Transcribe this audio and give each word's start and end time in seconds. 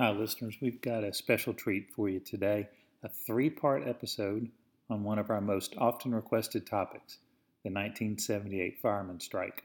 Hi, 0.00 0.12
listeners. 0.12 0.56
We've 0.62 0.80
got 0.80 1.04
a 1.04 1.12
special 1.12 1.52
treat 1.52 1.90
for 1.94 2.08
you 2.08 2.20
today 2.20 2.70
a 3.02 3.10
three 3.10 3.50
part 3.50 3.86
episode 3.86 4.48
on 4.88 5.04
one 5.04 5.18
of 5.18 5.28
our 5.28 5.42
most 5.42 5.74
often 5.76 6.14
requested 6.14 6.66
topics 6.66 7.18
the 7.64 7.68
1978 7.68 8.78
fireman 8.80 9.20
strike. 9.20 9.62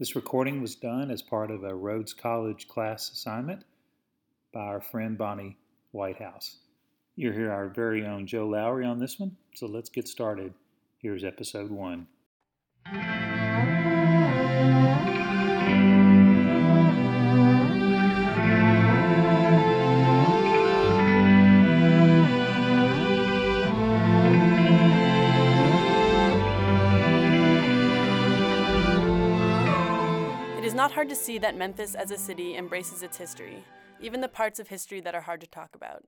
This 0.00 0.16
recording 0.16 0.60
was 0.60 0.74
done 0.74 1.12
as 1.12 1.22
part 1.22 1.52
of 1.52 1.62
a 1.62 1.76
Rhodes 1.76 2.12
College 2.12 2.66
class 2.66 3.08
assignment 3.12 3.62
by 4.52 4.62
our 4.62 4.80
friend 4.80 5.16
Bonnie 5.16 5.58
Whitehouse. 5.92 6.56
You'll 7.14 7.34
hear 7.34 7.52
our 7.52 7.68
very 7.68 8.04
own 8.04 8.26
Joe 8.26 8.48
Lowry 8.48 8.84
on 8.84 8.98
this 8.98 9.20
one, 9.20 9.36
so 9.54 9.66
let's 9.66 9.90
get 9.90 10.08
started. 10.08 10.54
Here's 10.98 11.22
episode 11.22 11.70
one. 11.70 12.08
Not 30.86 30.94
hard 30.94 31.08
to 31.08 31.16
see 31.16 31.36
that 31.36 31.56
Memphis 31.56 31.96
as 31.96 32.12
a 32.12 32.16
city 32.16 32.56
embraces 32.56 33.02
its 33.02 33.16
history, 33.16 33.64
even 34.00 34.20
the 34.20 34.28
parts 34.28 34.60
of 34.60 34.68
history 34.68 35.00
that 35.00 35.16
are 35.16 35.22
hard 35.22 35.40
to 35.40 35.46
talk 35.48 35.74
about. 35.74 36.04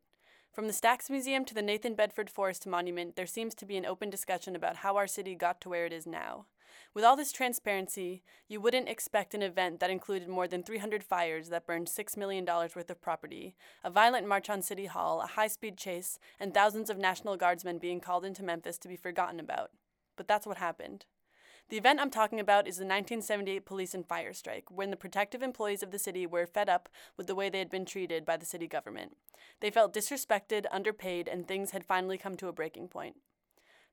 From 0.53 0.69
the 0.69 0.73
Stax 0.73 1.11
Museum 1.11 1.45
to 1.47 1.53
the 1.55 1.63
Nathan 1.63 1.97
Bedford 1.97 2.31
Forrest 2.31 2.65
Monument, 2.65 3.17
there 3.17 3.27
seems 3.27 3.57
to 3.57 3.67
be 3.67 3.77
an 3.77 3.85
open 3.85 4.09
discussion 4.09 4.55
about 4.55 4.77
how 4.77 4.97
our 4.97 5.09
city 5.09 5.35
got 5.35 5.61
to 5.63 5.69
where 5.69 5.85
it 5.85 5.93
is 5.93 6.07
now. 6.07 6.47
With 6.95 7.03
all 7.03 7.17
this 7.17 7.33
transparency, 7.33 8.23
you 8.47 8.61
wouldn't 8.61 8.89
expect 8.89 9.35
an 9.35 9.43
event 9.43 9.81
that 9.81 9.91
included 9.91 10.29
more 10.29 10.47
than 10.47 10.63
300 10.63 11.03
fires 11.03 11.49
that 11.49 11.67
burned 11.67 11.89
$6 11.89 12.17
million 12.17 12.47
worth 12.47 12.89
of 12.89 13.03
property, 13.03 13.57
a 13.83 13.91
violent 13.91 14.29
march 14.29 14.49
on 14.49 14.63
City 14.63 14.87
Hall, 14.87 15.21
a 15.21 15.27
high 15.27 15.49
speed 15.49 15.77
chase, 15.77 16.21
and 16.39 16.55
thousands 16.55 16.89
of 16.89 16.99
National 16.99 17.37
Guardsmen 17.37 17.79
being 17.79 17.99
called 17.99 18.25
into 18.25 18.45
Memphis 18.45 18.79
to 18.79 18.87
be 18.87 18.95
forgotten 18.95 19.41
about. 19.41 19.73
But 20.17 20.29
that's 20.29 20.47
what 20.47 20.59
happened. 20.59 21.05
The 21.69 21.77
event 21.77 22.01
I'm 22.01 22.11
talking 22.11 22.41
about 22.41 22.67
is 22.67 22.77
the 22.77 22.85
1978 22.85 23.67
police 23.67 23.93
and 23.93 24.07
fire 24.07 24.33
strike, 24.33 24.71
when 24.71 24.91
the 24.91 24.97
protective 24.97 25.43
employees 25.43 25.83
of 25.83 25.91
the 25.91 25.99
city 25.99 26.27
were 26.27 26.47
fed 26.47 26.71
up 26.71 26.89
with 27.19 27.27
the 27.27 27.35
way 27.35 27.51
they 27.51 27.59
had 27.59 27.69
been 27.69 27.85
treated 27.85 28.25
by 28.25 28.39
the 28.39 28.47
city 28.47 28.67
government. 28.67 29.17
They 29.61 29.71
felt 29.71 29.93
disrespected, 29.93 30.65
underpaid, 30.73 31.29
and 31.29 31.47
things 31.47 31.73
had 31.73 31.85
finally 31.85 32.17
come 32.17 32.37
to 32.37 32.49
a 32.49 32.53
breaking 32.53 32.89
point. 32.89 33.17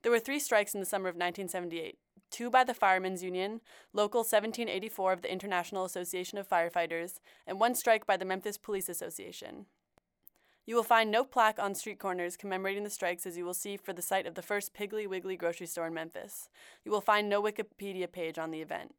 There 0.04 0.12
were 0.12 0.20
three 0.20 0.40
strikes 0.40 0.74
in 0.74 0.80
the 0.80 0.86
summer 0.86 1.10
of 1.10 1.16
1978 1.16 1.98
two 2.32 2.50
by 2.50 2.64
the 2.64 2.74
Firemen's 2.74 3.24
Union, 3.24 3.62
Local 3.94 4.20
1784 4.20 5.14
of 5.14 5.22
the 5.22 5.32
International 5.32 5.86
Association 5.86 6.38
of 6.38 6.50
Firefighters, 6.50 7.20
and 7.48 7.60
one 7.60 7.76
strike 7.76 8.06
by 8.06 8.18
the 8.18 8.26
Memphis 8.26 8.58
Police 8.58 8.90
Association. 8.90 9.68
You 10.68 10.76
will 10.76 10.84
find 10.84 11.12
no 11.12 11.24
plaque 11.24 11.60
on 11.60 11.76
street 11.76 12.00
corners 12.00 12.36
commemorating 12.36 12.84
the 12.84 12.90
strikes 12.90 13.28
as 13.28 13.38
you 13.38 13.46
will 13.46 13.54
see 13.54 13.78
for 13.78 13.94
the 13.94 14.02
site 14.02 14.26
of 14.26 14.34
the 14.34 14.42
first 14.42 14.74
Piggly 14.74 15.08
Wiggly 15.08 15.38
grocery 15.38 15.68
store 15.68 15.86
in 15.86 15.94
Memphis. 15.94 16.50
You 16.84 16.92
will 16.92 17.02
find 17.02 17.30
no 17.30 17.42
Wikipedia 17.44 18.12
page 18.12 18.40
on 18.40 18.50
the 18.50 18.62
event. 18.62 18.96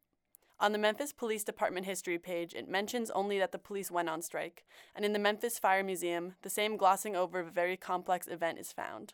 On 0.61 0.71
the 0.71 0.77
Memphis 0.77 1.11
Police 1.11 1.43
Department 1.43 1.85
history 1.85 2.17
page, 2.17 2.53
it 2.53 2.69
mentions 2.69 3.11
only 3.11 3.37
that 3.37 3.51
the 3.51 3.59
police 3.59 3.91
went 3.91 4.07
on 4.07 4.21
strike, 4.21 4.63
and 4.95 5.03
in 5.03 5.11
the 5.11 5.19
Memphis 5.19 5.59
Fire 5.59 5.83
Museum, 5.83 6.35
the 6.41 6.49
same 6.49 6.77
glossing 6.77 7.17
over 7.17 7.39
of 7.39 7.47
a 7.47 7.51
very 7.51 7.75
complex 7.75 8.27
event 8.27 8.57
is 8.57 8.71
found. 8.71 9.13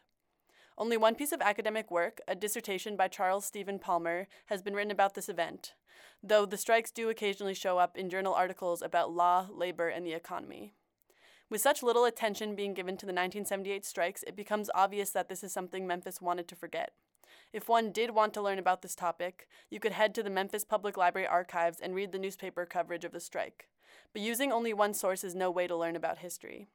Only 0.78 0.96
one 0.96 1.16
piece 1.16 1.32
of 1.32 1.42
academic 1.42 1.90
work, 1.90 2.22
a 2.28 2.36
dissertation 2.36 2.96
by 2.96 3.08
Charles 3.08 3.46
Stephen 3.46 3.80
Palmer, 3.80 4.28
has 4.46 4.62
been 4.62 4.76
written 4.76 4.92
about 4.92 5.16
this 5.16 5.28
event, 5.28 5.74
though 6.22 6.46
the 6.46 6.58
strikes 6.58 6.92
do 6.92 7.10
occasionally 7.10 7.56
show 7.56 7.80
up 7.80 7.98
in 7.98 8.10
journal 8.10 8.34
articles 8.34 8.82
about 8.82 9.12
law, 9.12 9.48
labor, 9.52 9.90
and 9.90 10.06
the 10.06 10.14
economy. 10.14 10.76
With 11.54 11.62
such 11.62 11.84
little 11.84 12.06
attention 12.06 12.56
being 12.56 12.74
given 12.74 12.98
to 12.98 13.06
the 13.06 13.12
1978 13.12 13.86
strikes, 13.86 14.24
it 14.24 14.36
becomes 14.36 14.72
obvious 14.74 15.12
that 15.12 15.30
this 15.30 15.44
is 15.44 15.54
something 15.54 15.86
Memphis 15.86 16.20
wanted 16.20 16.48
to 16.48 16.56
forget. 16.56 16.94
If 17.54 17.70
one 17.70 17.92
did 17.92 18.10
want 18.10 18.34
to 18.34 18.42
learn 18.42 18.58
about 18.58 18.82
this 18.82 18.96
topic, 18.96 19.48
you 19.70 19.80
could 19.80 19.92
head 19.92 20.16
to 20.16 20.24
the 20.24 20.32
Memphis 20.32 20.64
Public 20.64 20.98
Library 20.98 21.28
archives 21.28 21.80
and 21.80 21.94
read 21.94 22.12
the 22.12 22.18
newspaper 22.18 22.66
coverage 22.66 23.06
of 23.06 23.12
the 23.12 23.20
strike. 23.20 23.68
But 24.14 24.24
using 24.24 24.52
only 24.52 24.74
one 24.74 24.96
source 24.96 25.24
is 25.24 25.36
no 25.36 25.52
way 25.52 25.68
to 25.68 25.76
learn 25.76 25.96
about 25.96 26.18
history. 26.18 26.66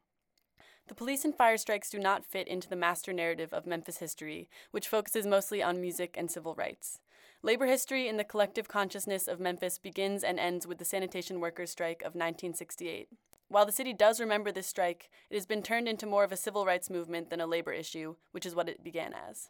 The 0.87 0.95
police 0.95 1.25
and 1.25 1.35
fire 1.35 1.57
strikes 1.57 1.91
do 1.91 1.99
not 1.99 2.25
fit 2.25 2.47
into 2.47 2.69
the 2.69 2.77
master 2.77 3.13
narrative 3.13 3.53
of 3.53 3.67
Memphis 3.67 3.99
history, 3.99 4.49
which 4.71 4.87
focuses 4.87 5.27
mostly 5.27 5.61
on 5.61 5.81
music 5.81 6.15
and 6.17 6.31
civil 6.31 6.55
rights. 6.55 7.01
Labor 7.43 7.67
history 7.67 8.07
in 8.07 8.17
the 8.17 8.23
collective 8.23 8.69
consciousness 8.69 9.27
of 9.27 9.41
Memphis 9.41 9.77
begins 9.77 10.23
and 10.23 10.39
ends 10.39 10.69
with 10.69 10.79
the 10.79 10.85
sanitation 10.85 11.41
workers' 11.41 11.73
strike 11.73 12.03
of 12.03 12.15
1968. 12.15 13.09
While 13.51 13.65
the 13.65 13.73
city 13.73 13.95
does 13.95 14.21
remember 14.21 14.53
this 14.53 14.67
strike, 14.67 15.09
it 15.31 15.35
has 15.35 15.47
been 15.47 15.63
turned 15.63 15.89
into 15.89 16.05
more 16.05 16.23
of 16.23 16.33
a 16.33 16.37
civil 16.37 16.67
rights 16.67 16.91
movement 16.91 17.31
than 17.31 17.41
a 17.41 17.47
labor 17.47 17.73
issue, 17.73 18.17
which 18.33 18.45
is 18.45 18.55
what 18.55 18.69
it 18.69 18.85
began 18.85 19.15
as. 19.15 19.49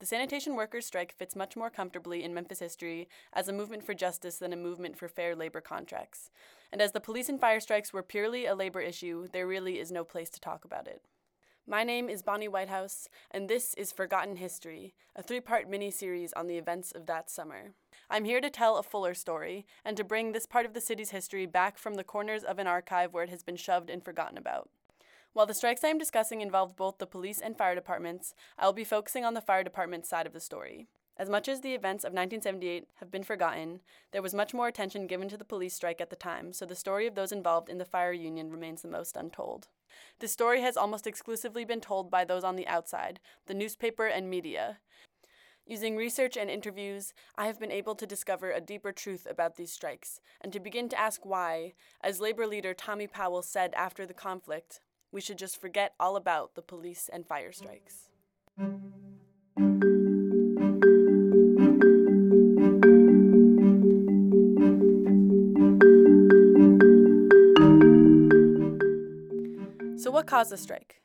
The 0.00 0.06
sanitation 0.06 0.56
workers' 0.56 0.86
strike 0.86 1.12
fits 1.12 1.36
much 1.36 1.56
more 1.56 1.70
comfortably 1.70 2.24
in 2.24 2.34
Memphis 2.34 2.58
history 2.58 3.08
as 3.32 3.48
a 3.48 3.52
movement 3.52 3.84
for 3.84 3.94
justice 3.94 4.38
than 4.38 4.52
a 4.52 4.56
movement 4.56 4.96
for 4.98 5.08
fair 5.08 5.36
labor 5.36 5.60
contracts. 5.60 6.30
And 6.72 6.80
as 6.80 6.92
the 6.92 7.00
police 7.00 7.28
and 7.28 7.38
fire 7.38 7.60
strikes 7.60 7.92
were 7.92 8.02
purely 8.02 8.46
a 8.46 8.54
labor 8.54 8.80
issue, 8.80 9.28
there 9.32 9.46
really 9.46 9.78
is 9.78 9.92
no 9.92 10.02
place 10.02 10.30
to 10.30 10.40
talk 10.40 10.64
about 10.64 10.88
it. 10.88 11.02
My 11.70 11.84
name 11.84 12.08
is 12.08 12.20
Bonnie 12.20 12.48
Whitehouse, 12.48 13.08
and 13.30 13.48
this 13.48 13.74
is 13.74 13.92
Forgotten 13.92 14.34
History, 14.34 14.92
a 15.14 15.22
three 15.22 15.38
part 15.38 15.70
mini 15.70 15.92
series 15.92 16.32
on 16.32 16.48
the 16.48 16.58
events 16.58 16.90
of 16.90 17.06
that 17.06 17.30
summer. 17.30 17.74
I'm 18.10 18.24
here 18.24 18.40
to 18.40 18.50
tell 18.50 18.76
a 18.76 18.82
fuller 18.82 19.14
story 19.14 19.64
and 19.84 19.96
to 19.96 20.02
bring 20.02 20.32
this 20.32 20.46
part 20.46 20.66
of 20.66 20.74
the 20.74 20.80
city's 20.80 21.10
history 21.10 21.46
back 21.46 21.78
from 21.78 21.94
the 21.94 22.02
corners 22.02 22.42
of 22.42 22.58
an 22.58 22.66
archive 22.66 23.14
where 23.14 23.22
it 23.22 23.30
has 23.30 23.44
been 23.44 23.54
shoved 23.54 23.88
and 23.88 24.04
forgotten 24.04 24.36
about. 24.36 24.68
While 25.32 25.46
the 25.46 25.54
strikes 25.54 25.84
I 25.84 25.90
am 25.90 25.98
discussing 25.98 26.40
involved 26.40 26.74
both 26.74 26.98
the 26.98 27.06
police 27.06 27.40
and 27.40 27.56
fire 27.56 27.76
departments, 27.76 28.34
I 28.58 28.66
will 28.66 28.72
be 28.72 28.82
focusing 28.82 29.24
on 29.24 29.34
the 29.34 29.40
fire 29.40 29.62
department 29.62 30.06
side 30.06 30.26
of 30.26 30.32
the 30.32 30.40
story. 30.40 30.88
As 31.16 31.30
much 31.30 31.46
as 31.46 31.60
the 31.60 31.74
events 31.74 32.02
of 32.02 32.08
1978 32.08 32.88
have 32.96 33.12
been 33.12 33.22
forgotten, 33.22 33.78
there 34.10 34.22
was 34.22 34.34
much 34.34 34.52
more 34.52 34.66
attention 34.66 35.06
given 35.06 35.28
to 35.28 35.36
the 35.36 35.44
police 35.44 35.74
strike 35.74 36.00
at 36.00 36.10
the 36.10 36.16
time, 36.16 36.52
so 36.52 36.66
the 36.66 36.74
story 36.74 37.06
of 37.06 37.14
those 37.14 37.30
involved 37.30 37.68
in 37.68 37.78
the 37.78 37.84
fire 37.84 38.12
union 38.12 38.50
remains 38.50 38.82
the 38.82 38.88
most 38.88 39.16
untold. 39.16 39.68
The 40.18 40.28
story 40.28 40.60
has 40.60 40.76
almost 40.76 41.06
exclusively 41.06 41.64
been 41.64 41.80
told 41.80 42.10
by 42.10 42.24
those 42.24 42.44
on 42.44 42.56
the 42.56 42.66
outside, 42.66 43.20
the 43.46 43.54
newspaper 43.54 44.06
and 44.06 44.28
media. 44.28 44.78
Using 45.66 45.96
research 45.96 46.36
and 46.36 46.50
interviews, 46.50 47.14
I 47.36 47.46
have 47.46 47.60
been 47.60 47.70
able 47.70 47.94
to 47.94 48.06
discover 48.06 48.50
a 48.50 48.60
deeper 48.60 48.92
truth 48.92 49.26
about 49.30 49.56
these 49.56 49.72
strikes 49.72 50.20
and 50.40 50.52
to 50.52 50.60
begin 50.60 50.88
to 50.88 50.98
ask 50.98 51.24
why, 51.24 51.74
as 52.00 52.20
labor 52.20 52.46
leader 52.46 52.74
Tommy 52.74 53.06
Powell 53.06 53.42
said 53.42 53.72
after 53.74 54.04
the 54.04 54.14
conflict, 54.14 54.80
we 55.12 55.20
should 55.20 55.38
just 55.38 55.60
forget 55.60 55.94
all 56.00 56.16
about 56.16 56.54
the 56.54 56.62
police 56.62 57.08
and 57.12 57.26
fire 57.26 57.52
strikes. 57.52 58.08
What 70.20 70.26
caused 70.26 70.52
the 70.52 70.58
strike? 70.58 71.00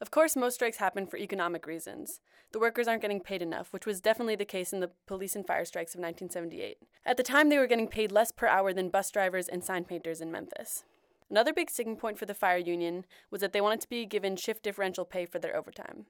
Of 0.00 0.12
course, 0.12 0.36
most 0.36 0.54
strikes 0.54 0.76
happen 0.76 1.08
for 1.08 1.16
economic 1.16 1.66
reasons. 1.66 2.20
The 2.52 2.60
workers 2.60 2.86
aren't 2.86 3.02
getting 3.02 3.18
paid 3.18 3.42
enough, 3.42 3.72
which 3.72 3.86
was 3.86 4.00
definitely 4.00 4.36
the 4.36 4.44
case 4.44 4.72
in 4.72 4.78
the 4.78 4.92
police 5.08 5.34
and 5.34 5.44
fire 5.44 5.64
strikes 5.64 5.96
of 5.96 5.98
1978. 5.98 6.76
At 7.04 7.16
the 7.16 7.24
time, 7.24 7.48
they 7.48 7.58
were 7.58 7.66
getting 7.66 7.88
paid 7.88 8.12
less 8.12 8.30
per 8.30 8.46
hour 8.46 8.72
than 8.72 8.88
bus 8.88 9.10
drivers 9.10 9.48
and 9.48 9.64
sign 9.64 9.82
painters 9.82 10.20
in 10.20 10.30
Memphis. 10.30 10.84
Another 11.28 11.52
big 11.52 11.70
sticking 11.70 11.96
point 11.96 12.18
for 12.18 12.26
the 12.26 12.34
fire 12.34 12.56
union 12.56 13.04
was 13.32 13.40
that 13.40 13.52
they 13.52 13.60
wanted 13.60 13.80
to 13.80 13.88
be 13.88 14.06
given 14.06 14.36
shift 14.36 14.62
differential 14.62 15.04
pay 15.04 15.26
for 15.26 15.40
their 15.40 15.56
overtime. 15.56 16.06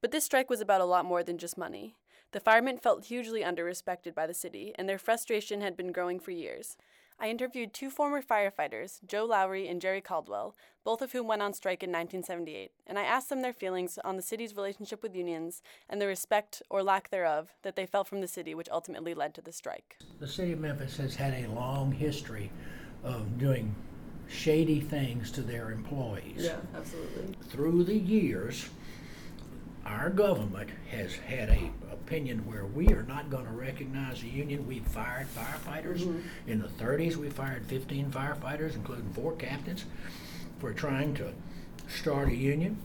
But 0.00 0.12
this 0.12 0.24
strike 0.24 0.48
was 0.48 0.60
about 0.60 0.80
a 0.80 0.84
lot 0.84 1.04
more 1.04 1.24
than 1.24 1.38
just 1.38 1.58
money. 1.58 1.96
The 2.30 2.38
firemen 2.38 2.78
felt 2.78 3.06
hugely 3.06 3.42
underrespected 3.42 4.14
by 4.14 4.28
the 4.28 4.34
city, 4.34 4.72
and 4.76 4.88
their 4.88 4.96
frustration 4.96 5.60
had 5.60 5.76
been 5.76 5.90
growing 5.90 6.20
for 6.20 6.30
years. 6.30 6.76
I 7.22 7.28
interviewed 7.28 7.74
two 7.74 7.90
former 7.90 8.22
firefighters, 8.22 9.06
Joe 9.06 9.26
Lowry 9.26 9.68
and 9.68 9.78
Jerry 9.78 10.00
Caldwell, 10.00 10.56
both 10.84 11.02
of 11.02 11.12
whom 11.12 11.26
went 11.26 11.42
on 11.42 11.52
strike 11.52 11.82
in 11.82 11.90
1978, 11.90 12.70
and 12.86 12.98
I 12.98 13.02
asked 13.02 13.28
them 13.28 13.42
their 13.42 13.52
feelings 13.52 13.98
on 14.02 14.16
the 14.16 14.22
city's 14.22 14.56
relationship 14.56 15.02
with 15.02 15.14
unions 15.14 15.60
and 15.90 16.00
the 16.00 16.06
respect 16.06 16.62
or 16.70 16.82
lack 16.82 17.10
thereof 17.10 17.50
that 17.62 17.76
they 17.76 17.84
felt 17.84 18.08
from 18.08 18.22
the 18.22 18.26
city, 18.26 18.54
which 18.54 18.70
ultimately 18.72 19.12
led 19.12 19.34
to 19.34 19.42
the 19.42 19.52
strike. 19.52 19.98
The 20.18 20.26
city 20.26 20.52
of 20.52 20.60
Memphis 20.60 20.96
has 20.96 21.14
had 21.14 21.34
a 21.44 21.50
long 21.50 21.92
history 21.92 22.50
of 23.04 23.36
doing 23.36 23.74
shady 24.26 24.80
things 24.80 25.30
to 25.32 25.42
their 25.42 25.72
employees. 25.72 26.36
Yeah, 26.38 26.56
absolutely. 26.74 27.36
Through 27.50 27.84
the 27.84 27.98
years, 27.98 28.70
our 29.90 30.08
government 30.08 30.70
has 30.90 31.14
had 31.16 31.48
a 31.50 31.70
opinion 31.92 32.38
where 32.46 32.64
we 32.64 32.88
are 32.88 33.02
not 33.02 33.30
going 33.30 33.44
to 33.44 33.52
recognize 33.52 34.22
a 34.22 34.26
union. 34.26 34.66
We've 34.66 34.86
fired 34.86 35.26
firefighters. 35.34 36.00
Mm-hmm. 36.00 36.50
In 36.50 36.60
the 36.60 36.68
30s, 36.68 37.16
we 37.16 37.28
fired 37.28 37.66
15 37.66 38.10
firefighters, 38.10 38.74
including 38.74 39.10
four 39.12 39.32
captains, 39.32 39.84
for 40.58 40.72
trying 40.72 41.14
to 41.14 41.32
start 41.88 42.28
a 42.28 42.34
union. 42.34 42.78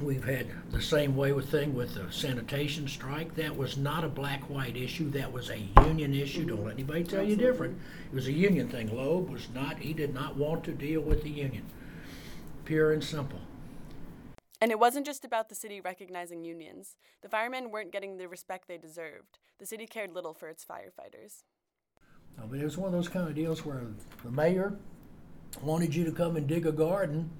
We've 0.00 0.24
had 0.24 0.46
the 0.70 0.82
same 0.82 1.16
way 1.16 1.32
with 1.32 1.50
thing 1.50 1.74
with 1.74 1.94
the 1.94 2.12
sanitation 2.12 2.86
strike. 2.86 3.34
That 3.34 3.56
was 3.56 3.76
not 3.76 4.04
a 4.04 4.08
black-white 4.08 4.76
issue. 4.76 5.10
That 5.10 5.32
was 5.32 5.50
a 5.50 5.58
union 5.84 6.14
issue. 6.14 6.44
Don't 6.44 6.64
let 6.64 6.74
anybody 6.74 7.02
tell 7.02 7.20
Absolutely. 7.20 7.44
you 7.44 7.50
different. 7.50 7.78
It 8.12 8.14
was 8.14 8.28
a 8.28 8.32
union 8.32 8.68
thing. 8.68 8.94
Loeb 8.94 9.28
was 9.28 9.48
not. 9.52 9.78
He 9.78 9.92
did 9.92 10.14
not 10.14 10.36
want 10.36 10.62
to 10.64 10.72
deal 10.72 11.00
with 11.00 11.24
the 11.24 11.30
union. 11.30 11.64
pure 12.64 12.92
and 12.92 13.02
simple. 13.02 13.40
And 14.60 14.70
it 14.72 14.78
wasn't 14.78 15.06
just 15.06 15.24
about 15.24 15.48
the 15.48 15.54
city 15.54 15.80
recognizing 15.80 16.44
unions. 16.44 16.96
The 17.22 17.28
firemen 17.28 17.70
weren't 17.70 17.92
getting 17.92 18.16
the 18.16 18.28
respect 18.28 18.66
they 18.66 18.78
deserved. 18.78 19.38
The 19.58 19.66
city 19.66 19.86
cared 19.86 20.12
little 20.12 20.34
for 20.34 20.48
its 20.48 20.64
firefighters. 20.64 21.44
I 22.40 22.46
mean, 22.46 22.60
it 22.60 22.64
was 22.64 22.76
one 22.76 22.88
of 22.88 22.92
those 22.92 23.08
kind 23.08 23.28
of 23.28 23.34
deals 23.34 23.64
where 23.64 23.82
the 24.24 24.30
mayor 24.30 24.76
wanted 25.62 25.94
you 25.94 26.04
to 26.04 26.12
come 26.12 26.36
and 26.36 26.46
dig 26.46 26.66
a 26.66 26.72
garden. 26.72 27.30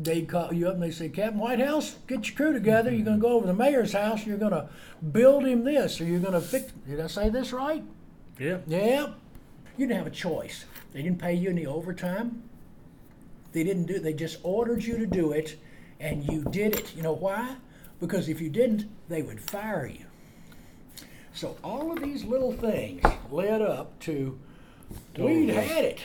They'd 0.00 0.28
call 0.28 0.52
you 0.52 0.68
up 0.68 0.74
and 0.74 0.82
they 0.82 0.90
say, 0.90 1.08
Captain 1.08 1.38
Whitehouse, 1.38 1.96
get 2.08 2.26
your 2.26 2.36
crew 2.36 2.52
together. 2.52 2.92
You're 2.92 3.04
going 3.04 3.18
to 3.18 3.22
go 3.22 3.34
over 3.34 3.46
to 3.46 3.52
the 3.52 3.58
mayor's 3.58 3.92
house 3.92 4.20
and 4.20 4.28
you're 4.28 4.38
going 4.38 4.52
to 4.52 4.68
build 5.12 5.44
him 5.44 5.64
this, 5.64 6.00
or 6.00 6.04
you're 6.04 6.20
going 6.20 6.32
to 6.32 6.40
fix. 6.40 6.72
Did 6.86 7.00
I 7.00 7.06
say 7.06 7.28
this 7.30 7.52
right? 7.52 7.84
Yeah. 8.38 8.58
Yeah. 8.66 9.12
You 9.76 9.86
didn't 9.86 9.98
have 9.98 10.06
a 10.06 10.10
choice. 10.10 10.64
They 10.92 11.02
didn't 11.02 11.20
pay 11.20 11.34
you 11.34 11.50
any 11.50 11.66
overtime. 11.66 12.42
They 13.54 13.62
didn't 13.62 13.84
do. 13.84 13.94
it. 13.94 14.02
They 14.02 14.12
just 14.12 14.38
ordered 14.42 14.82
you 14.84 14.98
to 14.98 15.06
do 15.06 15.32
it, 15.32 15.56
and 16.00 16.24
you 16.30 16.42
did 16.42 16.76
it. 16.76 16.94
You 16.94 17.02
know 17.02 17.14
why? 17.14 17.56
Because 18.00 18.28
if 18.28 18.40
you 18.40 18.50
didn't, 18.50 18.86
they 19.08 19.22
would 19.22 19.40
fire 19.40 19.86
you. 19.86 20.04
So 21.32 21.56
all 21.62 21.92
of 21.92 22.02
these 22.02 22.24
little 22.24 22.52
things 22.52 23.02
led 23.30 23.62
up 23.62 23.98
to 24.00 24.38
we'd 25.16 25.50
had 25.50 25.84
it. 25.84 26.00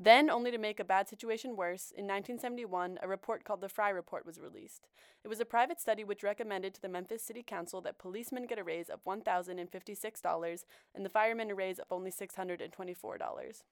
Then, 0.00 0.28
only 0.28 0.50
to 0.50 0.58
make 0.58 0.80
a 0.80 0.84
bad 0.84 1.08
situation 1.08 1.54
worse, 1.54 1.92
in 1.92 2.06
1971, 2.06 2.98
a 3.00 3.06
report 3.06 3.44
called 3.44 3.60
the 3.60 3.68
Frye 3.68 3.90
Report 3.90 4.26
was 4.26 4.40
released. 4.40 4.88
It 5.22 5.28
was 5.28 5.38
a 5.38 5.44
private 5.44 5.80
study 5.80 6.02
which 6.02 6.24
recommended 6.24 6.74
to 6.74 6.82
the 6.82 6.88
Memphis 6.88 7.22
City 7.22 7.44
Council 7.44 7.80
that 7.82 7.98
policemen 7.98 8.48
get 8.48 8.58
a 8.58 8.64
raise 8.64 8.90
of 8.90 9.04
$1,056 9.04 10.64
and 10.92 11.04
the 11.04 11.08
firemen 11.08 11.52
a 11.52 11.54
raise 11.54 11.78
of 11.78 11.86
only 11.92 12.10
$624. 12.10 13.62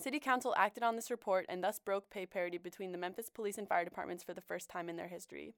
City 0.00 0.18
Council 0.18 0.54
acted 0.56 0.82
on 0.82 0.96
this 0.96 1.10
report 1.10 1.44
and 1.48 1.62
thus 1.62 1.78
broke 1.78 2.08
pay 2.10 2.24
parity 2.24 2.58
between 2.58 2.92
the 2.92 2.98
Memphis 2.98 3.28
police 3.28 3.58
and 3.58 3.68
fire 3.68 3.84
departments 3.84 4.24
for 4.24 4.32
the 4.32 4.40
first 4.40 4.70
time 4.70 4.88
in 4.88 4.96
their 4.96 5.08
history. 5.08 5.54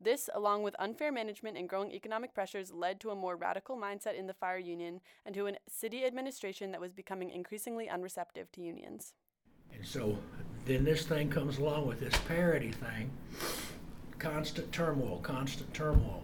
This, 0.00 0.30
along 0.34 0.62
with 0.62 0.74
unfair 0.78 1.12
management 1.12 1.58
and 1.58 1.68
growing 1.68 1.92
economic 1.92 2.32
pressures, 2.34 2.72
led 2.72 3.00
to 3.00 3.10
a 3.10 3.14
more 3.14 3.36
radical 3.36 3.76
mindset 3.76 4.18
in 4.18 4.26
the 4.26 4.34
fire 4.34 4.58
union 4.58 5.00
and 5.26 5.34
to 5.34 5.46
a 5.46 5.52
city 5.68 6.04
administration 6.04 6.72
that 6.72 6.80
was 6.80 6.92
becoming 6.92 7.30
increasingly 7.30 7.86
unreceptive 7.86 8.50
to 8.52 8.62
unions. 8.62 9.12
And 9.72 9.86
so 9.86 10.18
then 10.64 10.84
this 10.84 11.04
thing 11.04 11.28
comes 11.28 11.58
along 11.58 11.86
with 11.86 12.00
this 12.00 12.16
parity 12.26 12.72
thing 12.72 13.10
constant 14.18 14.70
turmoil, 14.72 15.18
constant 15.22 15.72
turmoil. 15.72 16.22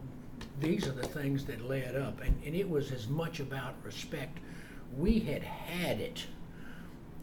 These 0.61 0.87
are 0.87 0.93
the 0.93 1.07
things 1.07 1.45
that 1.47 1.67
led 1.67 1.97
up. 1.97 2.21
And, 2.21 2.35
and 2.45 2.55
it 2.55 2.69
was 2.69 2.93
as 2.93 3.09
much 3.09 3.41
about 3.41 3.75
respect. 3.85 4.39
We 4.97 5.19
had 5.21 5.43
had 5.43 6.01
it 6.01 6.27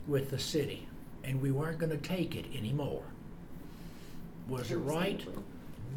with 0.08 0.30
the 0.30 0.40
city, 0.40 0.88
and 1.24 1.42
we 1.42 1.52
weren't 1.52 1.80
going 1.80 1.92
to 1.92 1.98
take 1.98 2.36
it 2.36 2.46
anymore. 2.56 3.04
Was 4.48 4.72
it 4.72 4.78
right? 4.78 5.26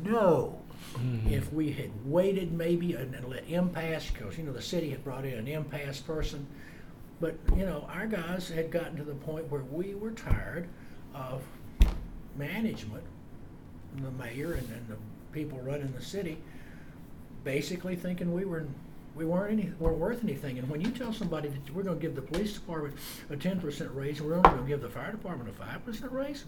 No. 0.04 0.60
Mm-hmm. 0.94 1.32
If 1.32 1.52
we 1.52 1.72
had 1.72 1.90
waited 2.04 2.52
maybe 2.52 2.94
and, 2.94 3.14
and 3.14 3.28
let 3.28 3.48
impasse, 3.48 4.10
because 4.10 4.38
you 4.38 4.44
know 4.44 4.52
the 4.52 4.62
city 4.62 4.90
had 4.90 5.02
brought 5.02 5.24
in 5.24 5.34
an 5.34 5.48
impasse 5.48 6.00
person, 6.00 6.46
but 7.20 7.34
you 7.56 7.64
know 7.64 7.88
our 7.92 8.06
guys 8.06 8.48
had 8.48 8.70
gotten 8.70 8.96
to 8.96 9.02
the 9.02 9.14
point 9.14 9.50
where 9.50 9.62
we 9.62 9.94
were 9.94 10.12
tired 10.12 10.68
of 11.14 11.42
management, 12.36 13.02
the 13.96 14.10
mayor 14.12 14.52
and, 14.52 14.68
and 14.70 14.88
the 14.88 14.96
people 15.32 15.58
running 15.60 15.92
the 15.92 16.04
city, 16.04 16.38
basically 17.42 17.96
thinking 17.96 18.32
we 18.32 18.44
were 18.44 18.66
we 19.16 19.24
weren't 19.24 19.52
any 19.58 19.72
weren't 19.78 19.98
worth 19.98 20.22
anything. 20.22 20.58
And 20.58 20.68
when 20.68 20.80
you 20.80 20.90
tell 20.90 21.12
somebody 21.12 21.48
that 21.48 21.74
we're 21.74 21.82
going 21.82 21.98
to 21.98 22.02
give 22.02 22.14
the 22.14 22.22
police 22.22 22.52
department 22.52 22.94
a 23.30 23.36
ten 23.36 23.60
percent 23.60 23.90
raise, 23.94 24.20
and 24.20 24.28
we're 24.28 24.36
only 24.36 24.50
going 24.50 24.62
to 24.62 24.68
give 24.68 24.82
the 24.82 24.90
fire 24.90 25.10
department 25.10 25.50
a 25.50 25.52
five 25.52 25.84
percent 25.84 26.12
raise, 26.12 26.44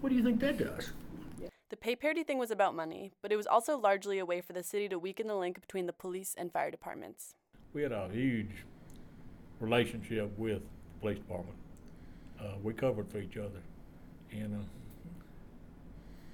what 0.00 0.08
do 0.08 0.14
you 0.14 0.22
think 0.22 0.40
that 0.40 0.58
does? 0.58 0.90
The 1.70 1.76
pay 1.76 1.94
parity 1.94 2.24
thing 2.24 2.38
was 2.38 2.50
about 2.50 2.74
money, 2.74 3.12
but 3.20 3.30
it 3.30 3.36
was 3.36 3.46
also 3.46 3.76
largely 3.76 4.18
a 4.18 4.24
way 4.24 4.40
for 4.40 4.54
the 4.54 4.62
city 4.62 4.88
to 4.88 4.98
weaken 4.98 5.26
the 5.26 5.36
link 5.36 5.60
between 5.60 5.84
the 5.84 5.92
police 5.92 6.34
and 6.38 6.50
fire 6.50 6.70
departments. 6.70 7.34
We 7.74 7.82
had 7.82 7.92
a 7.92 8.08
huge 8.10 8.64
relationship 9.60 10.32
with 10.38 10.62
the 10.62 11.00
police 11.00 11.18
department. 11.18 11.58
Uh, 12.40 12.54
we 12.62 12.72
covered 12.72 13.10
for 13.10 13.18
each 13.18 13.36
other. 13.36 13.60
And 14.32 14.54
uh, 14.54 14.58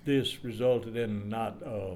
this 0.04 0.44
resulted 0.44 0.96
in 0.96 1.28
not 1.28 1.60
uh, 1.66 1.94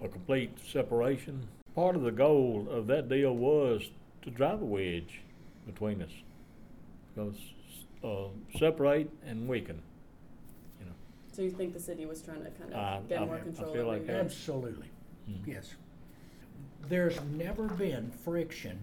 a 0.00 0.08
complete 0.08 0.56
separation. 0.64 1.48
Part 1.76 1.94
of 1.94 2.02
the 2.02 2.10
goal 2.10 2.66
of 2.70 2.86
that 2.88 3.08
deal 3.10 3.34
was 3.36 3.90
to 4.22 4.30
drive 4.30 4.62
a 4.62 4.64
wedge 4.64 5.20
between 5.66 6.00
us. 6.02 6.10
Because 7.14 7.36
uh, 8.02 8.28
separate 8.58 9.10
and 9.26 9.46
weaken. 9.46 9.80
You 10.80 10.86
know. 10.86 10.92
So 11.32 11.42
you 11.42 11.50
think 11.50 11.74
the 11.74 11.80
city 11.80 12.06
was 12.06 12.22
trying 12.22 12.42
to 12.44 12.50
kind 12.50 12.72
Uh, 12.74 13.00
get 13.08 13.20
I- 13.20 13.24
more 13.26 13.36
I 13.36 13.40
control 13.40 13.72
feel 13.72 13.82
over 13.82 13.92
like 13.92 14.00
you 14.00 14.06
that. 14.06 14.12
guys? 14.22 14.24
Absolutely, 14.32 14.88
Mhm. 15.28 15.46
yes. 15.46 15.74
There's 16.88 17.20
never 17.24 17.68
been 17.68 18.10
friction 18.10 18.78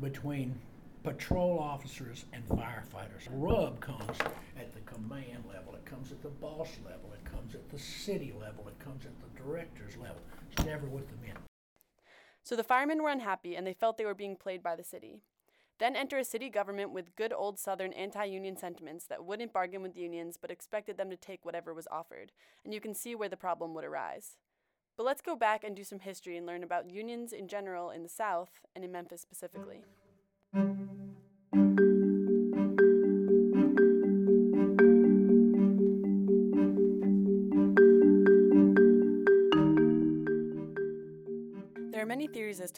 between 0.00 0.58
patrol 1.04 1.56
officers 1.58 2.24
and 2.32 2.44
firefighters. 2.48 3.28
Rub 3.30 3.78
comes 3.80 4.18
at 4.58 4.72
the 4.74 4.80
command 4.80 5.44
level, 5.48 5.74
it 5.76 5.84
comes 5.84 6.10
at 6.10 6.20
the 6.22 6.30
boss 6.30 6.78
level, 6.84 7.12
it 7.12 7.24
comes 7.24 7.54
at 7.54 7.68
the 7.70 7.78
city 7.78 8.32
level, 8.40 8.66
it 8.66 8.78
comes 8.80 9.04
at 9.06 9.12
the 9.20 9.40
director's 9.40 9.96
level. 9.98 10.20
It's 10.50 10.64
never 10.64 10.86
with 10.88 11.08
the 11.08 11.16
men. 11.24 11.36
So 12.46 12.54
the 12.54 12.62
firemen 12.62 13.02
were 13.02 13.10
unhappy 13.10 13.56
and 13.56 13.66
they 13.66 13.72
felt 13.72 13.98
they 13.98 14.04
were 14.04 14.14
being 14.14 14.36
played 14.36 14.62
by 14.62 14.76
the 14.76 14.84
city. 14.84 15.18
Then 15.80 15.96
enter 15.96 16.16
a 16.16 16.24
city 16.24 16.48
government 16.48 16.92
with 16.92 17.16
good 17.16 17.32
old 17.32 17.58
Southern 17.58 17.92
anti 17.92 18.24
union 18.24 18.56
sentiments 18.56 19.04
that 19.06 19.24
wouldn't 19.24 19.52
bargain 19.52 19.82
with 19.82 19.96
unions 19.96 20.38
but 20.40 20.52
expected 20.52 20.96
them 20.96 21.10
to 21.10 21.16
take 21.16 21.44
whatever 21.44 21.74
was 21.74 21.88
offered, 21.90 22.30
and 22.64 22.72
you 22.72 22.80
can 22.80 22.94
see 22.94 23.16
where 23.16 23.28
the 23.28 23.36
problem 23.36 23.74
would 23.74 23.84
arise. 23.84 24.36
But 24.96 25.06
let's 25.06 25.22
go 25.22 25.34
back 25.34 25.64
and 25.64 25.74
do 25.74 25.82
some 25.82 25.98
history 25.98 26.36
and 26.36 26.46
learn 26.46 26.62
about 26.62 26.88
unions 26.88 27.32
in 27.32 27.48
general 27.48 27.90
in 27.90 28.04
the 28.04 28.08
South 28.08 28.60
and 28.76 28.84
in 28.84 28.92
Memphis 28.92 29.22
specifically. 29.22 29.82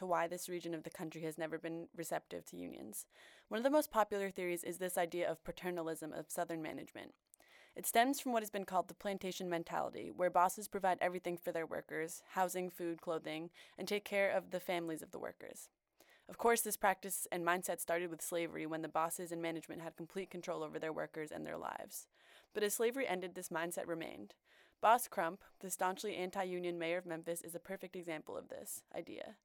Why 0.09 0.27
this 0.27 0.49
region 0.49 0.75
of 0.75 0.83
the 0.83 0.91
country 0.91 1.23
has 1.23 1.39
never 1.39 1.59
been 1.59 1.87
receptive 1.97 2.45
to 2.47 2.57
unions. 2.57 3.07
One 3.49 3.59
of 3.59 3.65
the 3.65 3.71
most 3.71 3.91
popular 3.91 4.31
theories 4.31 4.65
is 4.65 4.79
this 4.79 4.99
idea 4.99 5.31
of 5.31 5.45
paternalism 5.45 6.13
of 6.13 6.31
Southern 6.31 6.63
management. 6.63 7.13
It 7.77 7.87
stems 7.87 8.19
from 8.19 8.33
what 8.33 8.43
has 8.43 8.51
been 8.51 8.65
called 8.65 8.89
the 8.89 8.95
plantation 8.95 9.49
mentality, 9.49 10.11
where 10.11 10.31
bosses 10.31 10.67
provide 10.67 10.99
everything 11.01 11.37
for 11.37 11.53
their 11.53 11.67
workers 11.67 12.23
housing, 12.31 12.71
food, 12.71 13.01
clothing 13.01 13.51
and 13.79 13.87
take 13.87 14.05
care 14.05 14.31
of 14.31 14.51
the 14.51 14.59
families 14.59 15.03
of 15.03 15.13
the 15.13 15.19
workers. 15.19 15.69
Of 16.29 16.39
course, 16.39 16.61
this 16.61 16.77
practice 16.77 17.27
and 17.31 17.47
mindset 17.47 17.81
started 17.81 18.11
with 18.11 18.21
slavery 18.21 18.67
when 18.67 18.83
the 18.83 18.89
bosses 18.89 19.33
and 19.33 19.41
management 19.41 19.81
had 19.81 19.97
complete 19.97 20.31
control 20.31 20.63
over 20.63 20.79
their 20.79 20.93
workers 20.93 21.31
and 21.31 21.47
their 21.47 21.57
lives. 21.57 22.07
But 22.53 22.63
as 22.63 22.75
slavery 22.75 23.07
ended, 23.07 23.35
this 23.35 23.49
mindset 23.49 23.87
remained. 23.87 24.35
Boss 24.81 25.09
Crump, 25.09 25.43
the 25.61 25.71
staunchly 25.71 26.17
anti 26.17 26.43
union 26.43 26.79
mayor 26.79 26.99
of 26.99 27.07
Memphis, 27.07 27.43
is 27.43 27.55
a 27.55 27.61
perfect 27.61 27.97
example 27.97 28.37
of 28.37 28.49
this 28.49 28.83
idea. 28.95 29.37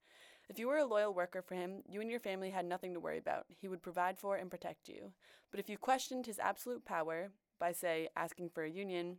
If 0.50 0.60
you 0.60 0.68
were 0.68 0.78
a 0.78 0.86
loyal 0.86 1.14
worker 1.14 1.42
for 1.42 1.56
him, 1.56 1.84
you 1.88 2.02
and 2.02 2.10
your 2.10 2.20
family 2.20 2.50
had 2.50 2.66
nothing 2.66 2.94
to 2.94 3.00
worry 3.00 3.18
about. 3.18 3.46
He 3.62 3.68
would 3.68 3.82
provide 3.82 4.20
for 4.20 4.36
and 4.36 4.52
protect 4.52 4.90
you. 4.90 5.12
But 5.52 5.60
if 5.60 5.70
you 5.70 5.78
questioned 5.78 6.26
his 6.26 6.40
absolute 6.40 6.86
power 6.86 7.32
by, 7.60 7.72
say, 7.72 8.10
asking 8.16 8.50
for 8.50 8.64
a 8.64 8.70
union, 8.70 9.18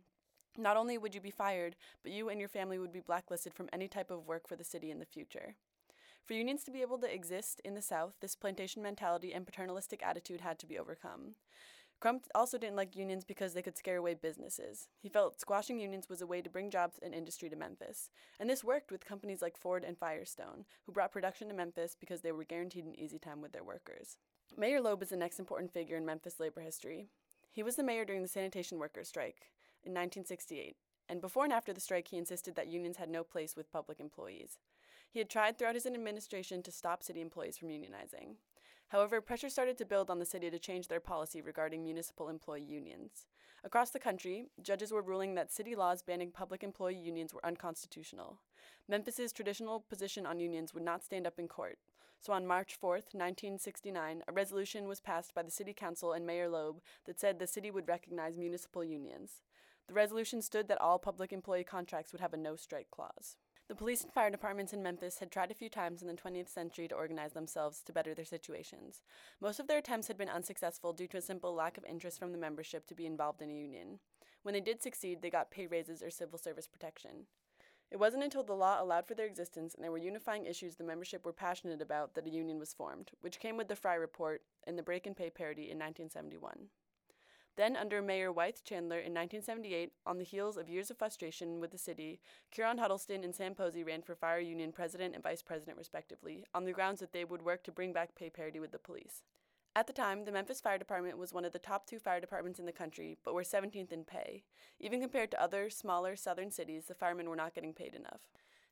not 0.57 0.77
only 0.77 0.97
would 0.97 1.15
you 1.15 1.21
be 1.21 1.31
fired, 1.31 1.75
but 2.03 2.11
you 2.11 2.29
and 2.29 2.39
your 2.39 2.49
family 2.49 2.77
would 2.77 2.93
be 2.93 2.99
blacklisted 2.99 3.53
from 3.53 3.69
any 3.73 3.87
type 3.87 4.11
of 4.11 4.27
work 4.27 4.47
for 4.47 4.55
the 4.55 4.63
city 4.63 4.91
in 4.91 4.99
the 4.99 5.05
future. 5.05 5.55
For 6.25 6.33
unions 6.33 6.63
to 6.63 6.71
be 6.71 6.81
able 6.81 6.97
to 6.99 7.13
exist 7.13 7.61
in 7.63 7.75
the 7.75 7.81
South, 7.81 8.13
this 8.19 8.35
plantation 8.35 8.81
mentality 8.81 9.33
and 9.33 9.45
paternalistic 9.45 10.01
attitude 10.03 10.41
had 10.41 10.57
to 10.59 10.65
be 10.65 10.79
overcome. 10.79 11.35
Crump 11.99 12.25
also 12.35 12.57
didn't 12.57 12.75
like 12.75 12.95
unions 12.95 13.23
because 13.23 13.53
they 13.53 13.61
could 13.61 13.77
scare 13.77 13.97
away 13.97 14.13
businesses. 14.13 14.87
He 15.01 15.09
felt 15.09 15.39
squashing 15.39 15.79
unions 15.79 16.09
was 16.09 16.21
a 16.21 16.27
way 16.27 16.41
to 16.41 16.49
bring 16.49 16.69
jobs 16.69 16.99
and 17.01 17.13
industry 17.13 17.49
to 17.49 17.55
Memphis. 17.55 18.09
And 18.39 18.49
this 18.49 18.63
worked 18.63 18.91
with 18.91 19.05
companies 19.05 19.41
like 19.41 19.57
Ford 19.57 19.83
and 19.83 19.97
Firestone, 19.97 20.65
who 20.85 20.91
brought 20.91 21.11
production 21.11 21.47
to 21.47 21.53
Memphis 21.53 21.95
because 21.99 22.21
they 22.21 22.31
were 22.31 22.43
guaranteed 22.43 22.85
an 22.85 22.99
easy 22.99 23.17
time 23.17 23.41
with 23.41 23.53
their 23.53 23.63
workers. 23.63 24.17
Mayor 24.57 24.81
Loeb 24.81 25.01
is 25.01 25.09
the 25.09 25.17
next 25.17 25.39
important 25.39 25.71
figure 25.71 25.97
in 25.97 26.05
Memphis 26.05 26.39
labor 26.39 26.61
history. 26.61 27.07
He 27.51 27.63
was 27.63 27.75
the 27.75 27.83
mayor 27.83 28.05
during 28.05 28.21
the 28.21 28.27
sanitation 28.27 28.77
workers' 28.77 29.07
strike 29.07 29.49
in 29.83 29.91
1968, 29.93 30.75
and 31.07 31.21
before 31.21 31.43
and 31.43 31.53
after 31.53 31.71
the 31.73 31.79
strike, 31.79 32.09
he 32.09 32.17
insisted 32.17 32.55
that 32.55 32.67
unions 32.67 32.97
had 32.97 33.09
no 33.09 33.23
place 33.23 33.55
with 33.55 33.71
public 33.71 33.99
employees. 33.99 34.57
He 35.09 35.19
had 35.19 35.29
tried 35.29 35.57
throughout 35.57 35.75
his 35.75 35.85
administration 35.85 36.61
to 36.63 36.71
stop 36.71 37.01
city 37.01 37.21
employees 37.21 37.57
from 37.57 37.69
unionizing. 37.69 38.35
However, 38.89 39.19
pressure 39.19 39.49
started 39.49 39.77
to 39.79 39.85
build 39.85 40.09
on 40.09 40.19
the 40.19 40.25
city 40.25 40.49
to 40.49 40.59
change 40.59 40.87
their 40.87 40.99
policy 40.99 41.41
regarding 41.41 41.83
municipal 41.83 42.29
employee 42.29 42.63
unions. 42.63 43.25
Across 43.63 43.89
the 43.91 43.99
country, 43.99 44.45
judges 44.61 44.91
were 44.91 45.01
ruling 45.01 45.33
that 45.35 45.51
city 45.51 45.75
laws 45.75 46.03
banning 46.03 46.31
public 46.31 46.63
employee 46.63 46.95
unions 46.95 47.33
were 47.33 47.45
unconstitutional. 47.45 48.39
Memphis's 48.87 49.33
traditional 49.33 49.79
position 49.79 50.27
on 50.27 50.39
unions 50.39 50.73
would 50.73 50.83
not 50.83 51.03
stand 51.03 51.25
up 51.25 51.39
in 51.39 51.47
court, 51.47 51.79
So 52.21 52.33
on 52.33 52.47
March 52.47 52.79
4th, 52.81 53.13
1969, 53.13 54.23
a 54.27 54.31
resolution 54.31 54.87
was 54.87 54.99
passed 54.99 55.33
by 55.35 55.43
the 55.43 55.51
City 55.51 55.73
Council 55.73 56.13
and 56.13 56.25
Mayor 56.25 56.49
Loeb 56.49 56.81
that 57.05 57.19
said 57.19 57.37
the 57.37 57.47
city 57.47 57.69
would 57.69 57.87
recognize 57.87 58.37
municipal 58.37 58.83
unions. 58.83 59.41
The 59.87 59.93
resolution 59.93 60.41
stood 60.41 60.67
that 60.67 60.81
all 60.81 60.97
public 60.97 61.31
employee 61.31 61.63
contracts 61.63 62.11
would 62.11 62.21
have 62.21 62.33
a 62.33 62.37
no 62.37 62.55
strike 62.55 62.89
clause. 62.89 63.37
The 63.67 63.73
police 63.73 64.03
and 64.03 64.13
fire 64.13 64.29
departments 64.29 64.73
in 64.73 64.83
Memphis 64.83 65.17
had 65.17 65.31
tried 65.31 65.49
a 65.49 65.55
few 65.55 65.69
times 65.69 66.03
in 66.03 66.07
the 66.07 66.13
20th 66.13 66.49
century 66.49 66.87
to 66.87 66.95
organize 66.95 67.33
themselves 67.33 67.81
to 67.81 67.93
better 67.93 68.13
their 68.13 68.23
situations. 68.23 69.01
Most 69.41 69.59
of 69.59 69.67
their 69.67 69.79
attempts 69.79 70.07
had 70.07 70.19
been 70.19 70.29
unsuccessful 70.29 70.93
due 70.93 71.07
to 71.07 71.17
a 71.17 71.21
simple 71.21 71.51
lack 71.51 71.75
of 71.75 71.85
interest 71.85 72.19
from 72.19 72.31
the 72.31 72.37
membership 72.37 72.85
to 72.87 72.95
be 72.95 73.07
involved 73.07 73.41
in 73.41 73.49
a 73.49 73.55
union. 73.55 73.99
When 74.43 74.53
they 74.53 74.61
did 74.61 74.83
succeed, 74.83 75.23
they 75.23 75.31
got 75.31 75.49
pay 75.49 75.65
raises 75.65 76.03
or 76.03 76.11
civil 76.11 76.37
service 76.37 76.67
protection. 76.67 77.25
It 77.89 77.97
wasn't 77.97 78.23
until 78.23 78.43
the 78.43 78.53
law 78.53 78.79
allowed 78.79 79.07
for 79.07 79.15
their 79.15 79.25
existence 79.25 79.73
and 79.73 79.83
there 79.83 79.91
were 79.91 79.97
unifying 79.97 80.45
issues 80.45 80.75
the 80.75 80.83
membership 80.83 81.25
were 81.25 81.33
passionate 81.33 81.81
about 81.81 82.13
that 82.13 82.27
a 82.27 82.29
union 82.29 82.59
was 82.59 82.73
formed, 82.73 83.11
which 83.21 83.39
came 83.39 83.57
with 83.57 83.67
the 83.67 83.75
Frye 83.75 83.95
Report 83.95 84.43
and 84.65 84.77
the 84.77 84.83
break 84.83 85.07
and 85.07 85.17
pay 85.17 85.31
parity 85.31 85.71
in 85.71 85.79
1971. 85.79 86.67
Then, 87.57 87.77
under 87.77 88.01
Mayor 88.01 88.33
Wyeth 88.33 88.65
Chandler 88.65 88.97
in 88.97 89.13
1978, 89.13 89.93
on 90.05 90.17
the 90.17 90.25
heels 90.25 90.57
of 90.57 90.67
years 90.67 90.91
of 90.91 90.97
frustration 90.97 91.61
with 91.61 91.71
the 91.71 91.77
city, 91.77 92.19
Curon 92.51 92.79
Huddleston 92.79 93.23
and 93.23 93.33
Sam 93.33 93.55
Posey 93.55 93.83
ran 93.83 94.01
for 94.01 94.13
Fire 94.13 94.39
Union 94.39 94.73
president 94.73 95.13
and 95.13 95.23
vice 95.23 95.41
president, 95.41 95.77
respectively, 95.77 96.43
on 96.53 96.65
the 96.65 96.73
grounds 96.73 96.99
that 96.99 97.13
they 97.13 97.23
would 97.23 97.43
work 97.43 97.63
to 97.63 97.71
bring 97.71 97.93
back 97.93 98.13
pay 98.13 98.29
parity 98.29 98.59
with 98.59 98.71
the 98.71 98.77
police. 98.77 99.23
At 99.73 99.87
the 99.87 99.93
time, 99.93 100.25
the 100.25 100.31
Memphis 100.31 100.59
Fire 100.59 100.77
Department 100.77 101.17
was 101.17 101.33
one 101.33 101.45
of 101.45 101.53
the 101.53 101.59
top 101.59 101.85
two 101.85 101.99
fire 101.99 102.21
departments 102.21 102.59
in 102.59 102.65
the 102.65 102.71
country, 102.71 103.17
but 103.23 103.33
were 103.33 103.43
17th 103.43 103.91
in 103.91 104.03
pay. 104.03 104.43
Even 104.79 105.01
compared 105.01 105.31
to 105.31 105.41
other, 105.41 105.69
smaller 105.69 106.15
southern 106.15 106.51
cities, 106.51 106.85
the 106.85 106.93
firemen 106.93 107.29
were 107.29 107.35
not 107.35 107.53
getting 107.53 107.73
paid 107.73 107.93
enough. 107.93 108.21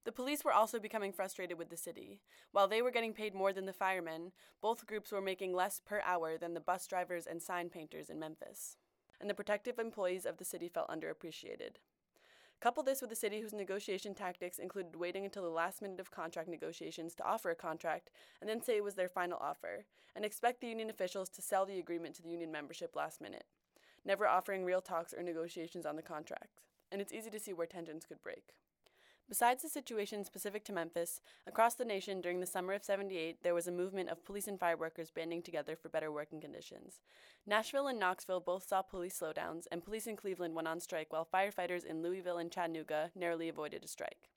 The 0.06 0.12
police 0.12 0.44
were 0.44 0.52
also 0.52 0.80
becoming 0.80 1.14
frustrated 1.14 1.58
with 1.58 1.70
the 1.70 1.78
city. 1.78 2.20
While 2.52 2.68
they 2.68 2.82
were 2.82 2.92
getting 2.92 3.14
paid 3.14 3.34
more 3.34 3.54
than 3.54 3.66
the 3.66 3.74
firemen, 3.74 4.34
both 4.62 4.86
groups 4.86 5.12
were 5.12 5.22
making 5.22 5.54
less 5.54 5.80
per 5.80 6.02
hour 6.06 6.38
than 6.38 6.54
the 6.54 6.60
bus 6.60 6.88
drivers 6.88 7.26
and 7.26 7.42
sign 7.42 7.70
painters 7.70 8.10
in 8.10 8.20
Memphis. 8.20 8.76
And 9.22 9.30
the 9.30 9.34
protective 9.34 9.80
employees 9.80 10.26
of 10.26 10.38
the 10.38 10.46
city 10.46 10.68
felt 10.68 10.90
underappreciated. 10.90 11.78
Couple 12.60 12.84
this 12.84 13.02
with 13.02 13.12
a 13.12 13.16
city 13.16 13.42
whose 13.42 13.54
negotiation 13.54 14.14
tactics 14.14 14.60
included 14.60 14.96
waiting 14.96 15.26
until 15.26 15.44
the 15.44 15.50
last 15.50 15.82
minute 15.82 16.00
of 16.00 16.12
contract 16.12 16.48
negotiations 16.48 17.14
to 17.16 17.26
offer 17.26 17.50
a 17.50 17.56
contract 17.56 18.10
and 18.40 18.50
then 18.50 18.62
say 18.62 18.78
it 18.78 18.84
was 18.84 18.96
their 18.96 19.10
final 19.10 19.38
offer, 19.42 19.86
and 20.16 20.24
expect 20.24 20.62
the 20.62 20.68
union 20.68 20.90
officials 20.90 21.30
to 21.30 21.42
sell 21.42 21.66
the 21.66 21.80
agreement 21.80 22.16
to 22.16 22.22
the 22.22 22.30
union 22.30 22.52
membership 22.52 22.96
last 22.96 23.20
minute, 23.20 23.46
never 24.06 24.28
offering 24.28 24.64
real 24.64 24.82
talks 24.82 25.14
or 25.14 25.24
negotiations 25.24 25.86
on 25.86 25.96
the 25.96 26.02
contract. 26.02 26.62
And 26.92 27.02
it's 27.02 27.12
easy 27.12 27.30
to 27.32 27.40
see 27.40 27.52
where 27.52 27.68
tensions 27.68 28.06
could 28.06 28.22
break. 28.22 28.54
Besides 29.30 29.64
the 29.64 29.70
situation 29.70 30.24
specific 30.24 30.64
to 30.66 30.74
Memphis, 30.74 31.22
across 31.48 31.76
the 31.76 31.86
nation 31.86 32.22
during 32.22 32.40
the 32.40 32.46
summer 32.46 32.74
of 32.74 32.84
78, 32.84 33.42
there 33.42 33.54
was 33.54 33.68
a 33.68 33.72
movement 33.72 34.10
of 34.10 34.24
police 34.24 34.48
and 34.48 34.60
fire 34.60 34.78
workers 34.78 35.12
banding 35.12 35.42
together 35.42 35.76
for 35.76 35.90
better 35.90 36.12
working 36.12 36.42
conditions. 36.42 37.00
Nashville 37.48 37.88
and 37.88 38.00
Knoxville 38.00 38.42
both 38.42 38.68
saw 38.68 38.82
police 38.82 39.20
slowdowns, 39.20 39.66
and 39.72 39.84
police 39.84 40.08
in 40.08 40.18
Cleveland 40.18 40.56
went 40.56 40.68
on 40.68 40.80
strike 40.80 41.12
while 41.12 41.28
firefighters 41.34 41.86
in 41.86 42.04
Louisville 42.04 42.38
and 42.38 42.52
Chattanooga 42.52 43.12
narrowly 43.16 43.50
avoided 43.50 43.84
a 43.84 43.88
strike. 43.88 44.30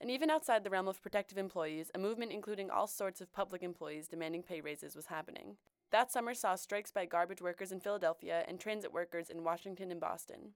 And 0.00 0.10
even 0.10 0.30
outside 0.30 0.62
the 0.62 0.70
realm 0.70 0.88
of 0.88 1.02
protective 1.02 1.38
employees, 1.38 1.90
a 1.94 1.98
movement 1.98 2.30
including 2.30 2.70
all 2.70 2.86
sorts 2.86 3.20
of 3.20 3.32
public 3.32 3.62
employees 3.62 4.08
demanding 4.08 4.42
pay 4.42 4.60
raises 4.60 4.94
was 4.94 5.06
happening. 5.06 5.56
That 5.90 6.12
summer 6.12 6.34
saw 6.34 6.54
strikes 6.54 6.90
by 6.90 7.06
garbage 7.06 7.40
workers 7.40 7.72
in 7.72 7.80
Philadelphia 7.80 8.44
and 8.46 8.60
transit 8.60 8.92
workers 8.92 9.30
in 9.30 9.44
Washington 9.44 9.90
and 9.90 10.00
Boston. 10.00 10.52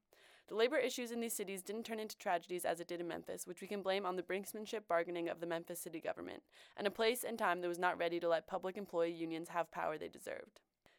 The 0.50 0.56
labor 0.56 0.78
issues 0.78 1.12
in 1.12 1.20
these 1.20 1.32
cities 1.32 1.62
didn't 1.62 1.84
turn 1.84 2.00
into 2.00 2.18
tragedies 2.18 2.64
as 2.64 2.80
it 2.80 2.88
did 2.88 3.00
in 3.00 3.06
Memphis, 3.06 3.46
which 3.46 3.60
we 3.60 3.68
can 3.68 3.82
blame 3.82 4.04
on 4.04 4.16
the 4.16 4.22
brinksmanship 4.24 4.88
bargaining 4.88 5.28
of 5.28 5.38
the 5.38 5.46
Memphis 5.46 5.78
city 5.78 6.00
government, 6.00 6.42
and 6.76 6.88
a 6.88 6.90
place 6.90 7.22
and 7.22 7.38
time 7.38 7.60
that 7.60 7.68
was 7.68 7.78
not 7.78 7.96
ready 7.96 8.18
to 8.18 8.28
let 8.28 8.48
public 8.48 8.76
employee 8.76 9.12
unions 9.12 9.50
have 9.50 9.70
power 9.70 9.96
they 9.96 10.08
deserved. 10.08 10.58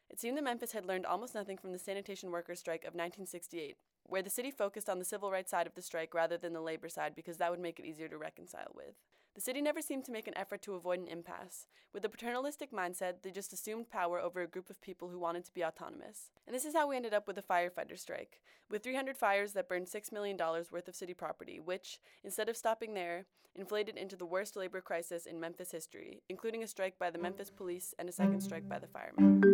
It 0.10 0.22
seemed 0.22 0.38
that 0.38 0.46
Memphis 0.46 0.72
had 0.72 0.86
learned 0.86 1.06
almost 1.06 1.36
nothing 1.36 1.58
from 1.58 1.74
the 1.74 1.80
sanitation 1.80 2.32
workers' 2.32 2.62
strike 2.62 2.84
of 2.84 2.94
1968, 2.94 3.76
where 4.04 4.22
the 4.22 4.30
city 4.30 4.52
focused 4.52 4.90
on 4.90 5.00
the 5.00 5.06
civil 5.06 5.30
rights 5.30 5.52
side 5.52 5.68
of 5.68 5.76
the 5.76 5.82
strike 5.82 6.14
rather 6.14 6.38
than 6.38 6.54
the 6.54 6.62
labor 6.62 6.88
side 6.88 7.14
because 7.14 7.36
that 7.36 7.52
would 7.52 7.60
make 7.60 7.78
it 7.78 7.86
easier 7.86 8.08
to 8.08 8.18
reconcile 8.18 8.72
with. 8.74 8.96
The 9.34 9.42
city 9.42 9.62
never 9.62 9.82
seemed 9.82 10.04
to 10.06 10.12
make 10.12 10.28
an 10.28 10.38
effort 10.38 10.62
to 10.64 10.74
avoid 10.74 11.00
an 11.00 11.08
impasse. 11.08 11.66
With 11.94 12.04
a 12.04 12.10
paternalistic 12.10 12.72
mindset, 12.72 13.22
they 13.22 13.32
just 13.32 13.54
assumed 13.54 13.90
power 13.90 14.20
over 14.20 14.42
a 14.42 14.48
group 14.48 14.70
of 14.70 14.82
people 14.82 15.08
who 15.08 15.20
wanted 15.20 15.46
to 15.46 15.54
be 15.54 15.64
autonomous. 15.64 16.32
And 16.46 16.56
this 16.56 16.66
is 16.66 16.76
how 16.76 16.88
we 16.88 16.98
ended 16.98 17.14
up 17.14 17.28
with 17.28 17.38
the 17.38 17.42
firefighter 17.42 17.98
strike, 17.98 18.42
with 18.70 18.84
300 18.84 19.16
fires 19.16 19.54
that 19.54 19.70
burned 19.70 19.88
$6 19.88 20.12
million 20.12 20.38
worth 20.38 20.88
of 20.88 20.96
city 20.96 21.14
property, 21.14 21.60
which, 21.60 22.00
instead 22.24 22.50
of 22.50 22.58
stopping 22.58 22.94
there, 22.94 23.26
inflated 23.56 23.98
into 23.98 24.16
the 24.16 24.26
worst 24.26 24.56
labor 24.56 24.82
crisis 24.82 25.26
in 25.26 25.40
Memphis 25.40 25.72
history, 25.72 26.22
including 26.30 26.64
a 26.64 26.68
strike 26.68 27.00
by 27.00 27.10
the 27.10 27.20
Memphis 27.20 27.50
police 27.50 27.94
and 28.00 28.10
a 28.10 28.14
second 28.14 28.42
strike 28.42 28.68
by 28.68 28.80
the 28.80 28.88
firemen. 28.88 29.51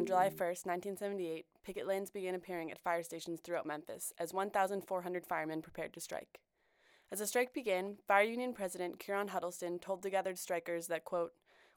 On 0.00 0.06
July 0.06 0.30
1, 0.30 0.38
1978, 0.38 1.44
picket 1.62 1.86
lines 1.86 2.08
began 2.08 2.34
appearing 2.34 2.70
at 2.70 2.78
fire 2.78 3.02
stations 3.02 3.38
throughout 3.38 3.66
Memphis 3.66 4.14
as 4.16 4.32
1,400 4.32 5.26
firemen 5.26 5.60
prepared 5.60 5.92
to 5.92 6.00
strike. 6.00 6.40
As 7.12 7.18
the 7.18 7.26
strike 7.26 7.52
began, 7.52 7.98
Fire 8.08 8.22
Union 8.22 8.54
President 8.54 8.98
Curon 8.98 9.28
Huddleston 9.28 9.78
told 9.78 10.00
the 10.00 10.08
gathered 10.08 10.38
strikers 10.38 10.86
that, 10.86 11.04
quote, 11.04 11.32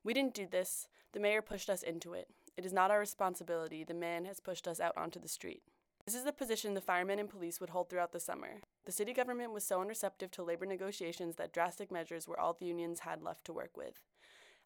We 0.06 0.14
didn't 0.14 0.36
do 0.36 0.48
this. 0.48 0.88
The 1.12 1.20
mayor 1.20 1.42
pushed 1.42 1.70
us 1.70 1.84
into 1.84 2.14
it. 2.14 2.30
It 2.56 2.66
is 2.66 2.72
not 2.72 2.92
our 2.92 3.00
responsibility. 3.00 3.84
The 3.84 3.94
man 3.94 4.24
has 4.24 4.40
pushed 4.40 4.70
us 4.70 4.80
out 4.80 4.96
onto 4.96 5.20
the 5.20 5.28
street. 5.28 5.64
This 6.06 6.16
is 6.16 6.24
the 6.24 6.32
position 6.32 6.76
the 6.76 6.80
firemen 6.80 7.20
and 7.20 7.28
police 7.28 7.60
would 7.60 7.72
hold 7.72 7.90
throughout 7.90 8.14
the 8.14 8.22
summer. 8.22 8.62
The 8.86 8.94
city 8.94 9.12
government 9.12 9.52
was 9.52 9.66
so 9.66 9.82
unreceptive 9.82 10.32
to 10.32 10.44
labor 10.44 10.66
negotiations 10.66 11.36
that 11.36 11.52
drastic 11.52 11.92
measures 11.92 12.26
were 12.26 12.40
all 12.40 12.54
the 12.54 12.68
unions 12.68 13.02
had 13.02 13.22
left 13.22 13.44
to 13.48 13.54
work 13.54 13.76
with. 13.76 14.00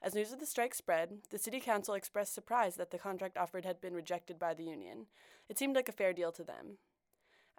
As 0.01 0.13
news 0.13 0.31
of 0.31 0.39
the 0.39 0.45
strike 0.45 0.73
spread, 0.73 1.19
the 1.31 1.37
city 1.37 1.59
council 1.59 1.93
expressed 1.93 2.33
surprise 2.33 2.75
that 2.75 2.91
the 2.91 2.99
contract 2.99 3.37
offered 3.37 3.65
had 3.65 3.81
been 3.81 3.93
rejected 3.93 4.37
by 4.37 4.53
the 4.53 4.63
union. 4.63 5.07
It 5.49 5.57
seemed 5.57 5.75
like 5.75 5.89
a 5.89 5.93
fair 5.93 6.13
deal 6.13 6.31
to 6.33 6.43
them. 6.43 6.77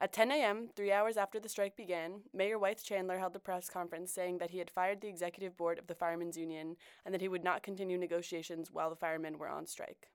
At 0.00 0.12
10 0.12 0.30
a.m., 0.30 0.68
three 0.76 0.92
hours 0.92 1.16
after 1.16 1.40
the 1.40 1.48
strike 1.48 1.76
began, 1.76 2.20
Mayor 2.32 2.56
Wyeth 2.56 2.84
Chandler 2.84 3.18
held 3.18 3.34
a 3.34 3.40
press 3.40 3.68
conference 3.68 4.12
saying 4.12 4.38
that 4.38 4.50
he 4.50 4.58
had 4.58 4.70
fired 4.70 5.00
the 5.00 5.08
executive 5.08 5.56
board 5.56 5.76
of 5.76 5.88
the 5.88 5.94
Firemen's 5.94 6.36
Union 6.36 6.76
and 7.04 7.12
that 7.12 7.20
he 7.20 7.28
would 7.28 7.42
not 7.42 7.64
continue 7.64 7.98
negotiations 7.98 8.70
while 8.70 8.90
the 8.90 8.96
firemen 8.96 9.38
were 9.38 9.48
on 9.48 9.66
strike. 9.66 10.10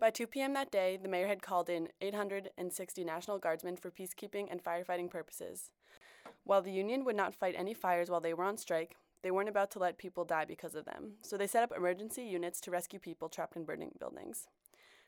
By 0.00 0.10
2 0.10 0.26
p.m. 0.26 0.52
that 0.54 0.72
day, 0.72 0.98
the 1.00 1.08
mayor 1.08 1.28
had 1.28 1.42
called 1.42 1.70
in 1.70 1.90
860 2.00 3.04
National 3.04 3.38
Guardsmen 3.38 3.76
for 3.76 3.92
peacekeeping 3.92 4.48
and 4.50 4.62
firefighting 4.64 5.08
purposes. 5.08 5.70
While 6.42 6.62
the 6.62 6.72
union 6.72 7.04
would 7.04 7.14
not 7.14 7.36
fight 7.36 7.54
any 7.56 7.74
fires 7.74 8.10
while 8.10 8.20
they 8.20 8.34
were 8.34 8.42
on 8.42 8.56
strike, 8.56 8.96
they 9.22 9.30
weren't 9.30 9.48
about 9.48 9.70
to 9.72 9.78
let 9.78 9.98
people 9.98 10.24
die 10.24 10.44
because 10.44 10.74
of 10.74 10.84
them, 10.84 11.12
so 11.22 11.36
they 11.36 11.46
set 11.46 11.62
up 11.62 11.72
emergency 11.76 12.22
units 12.22 12.60
to 12.62 12.70
rescue 12.70 12.98
people 12.98 13.28
trapped 13.28 13.56
in 13.56 13.64
burning 13.64 13.92
buildings. 13.98 14.48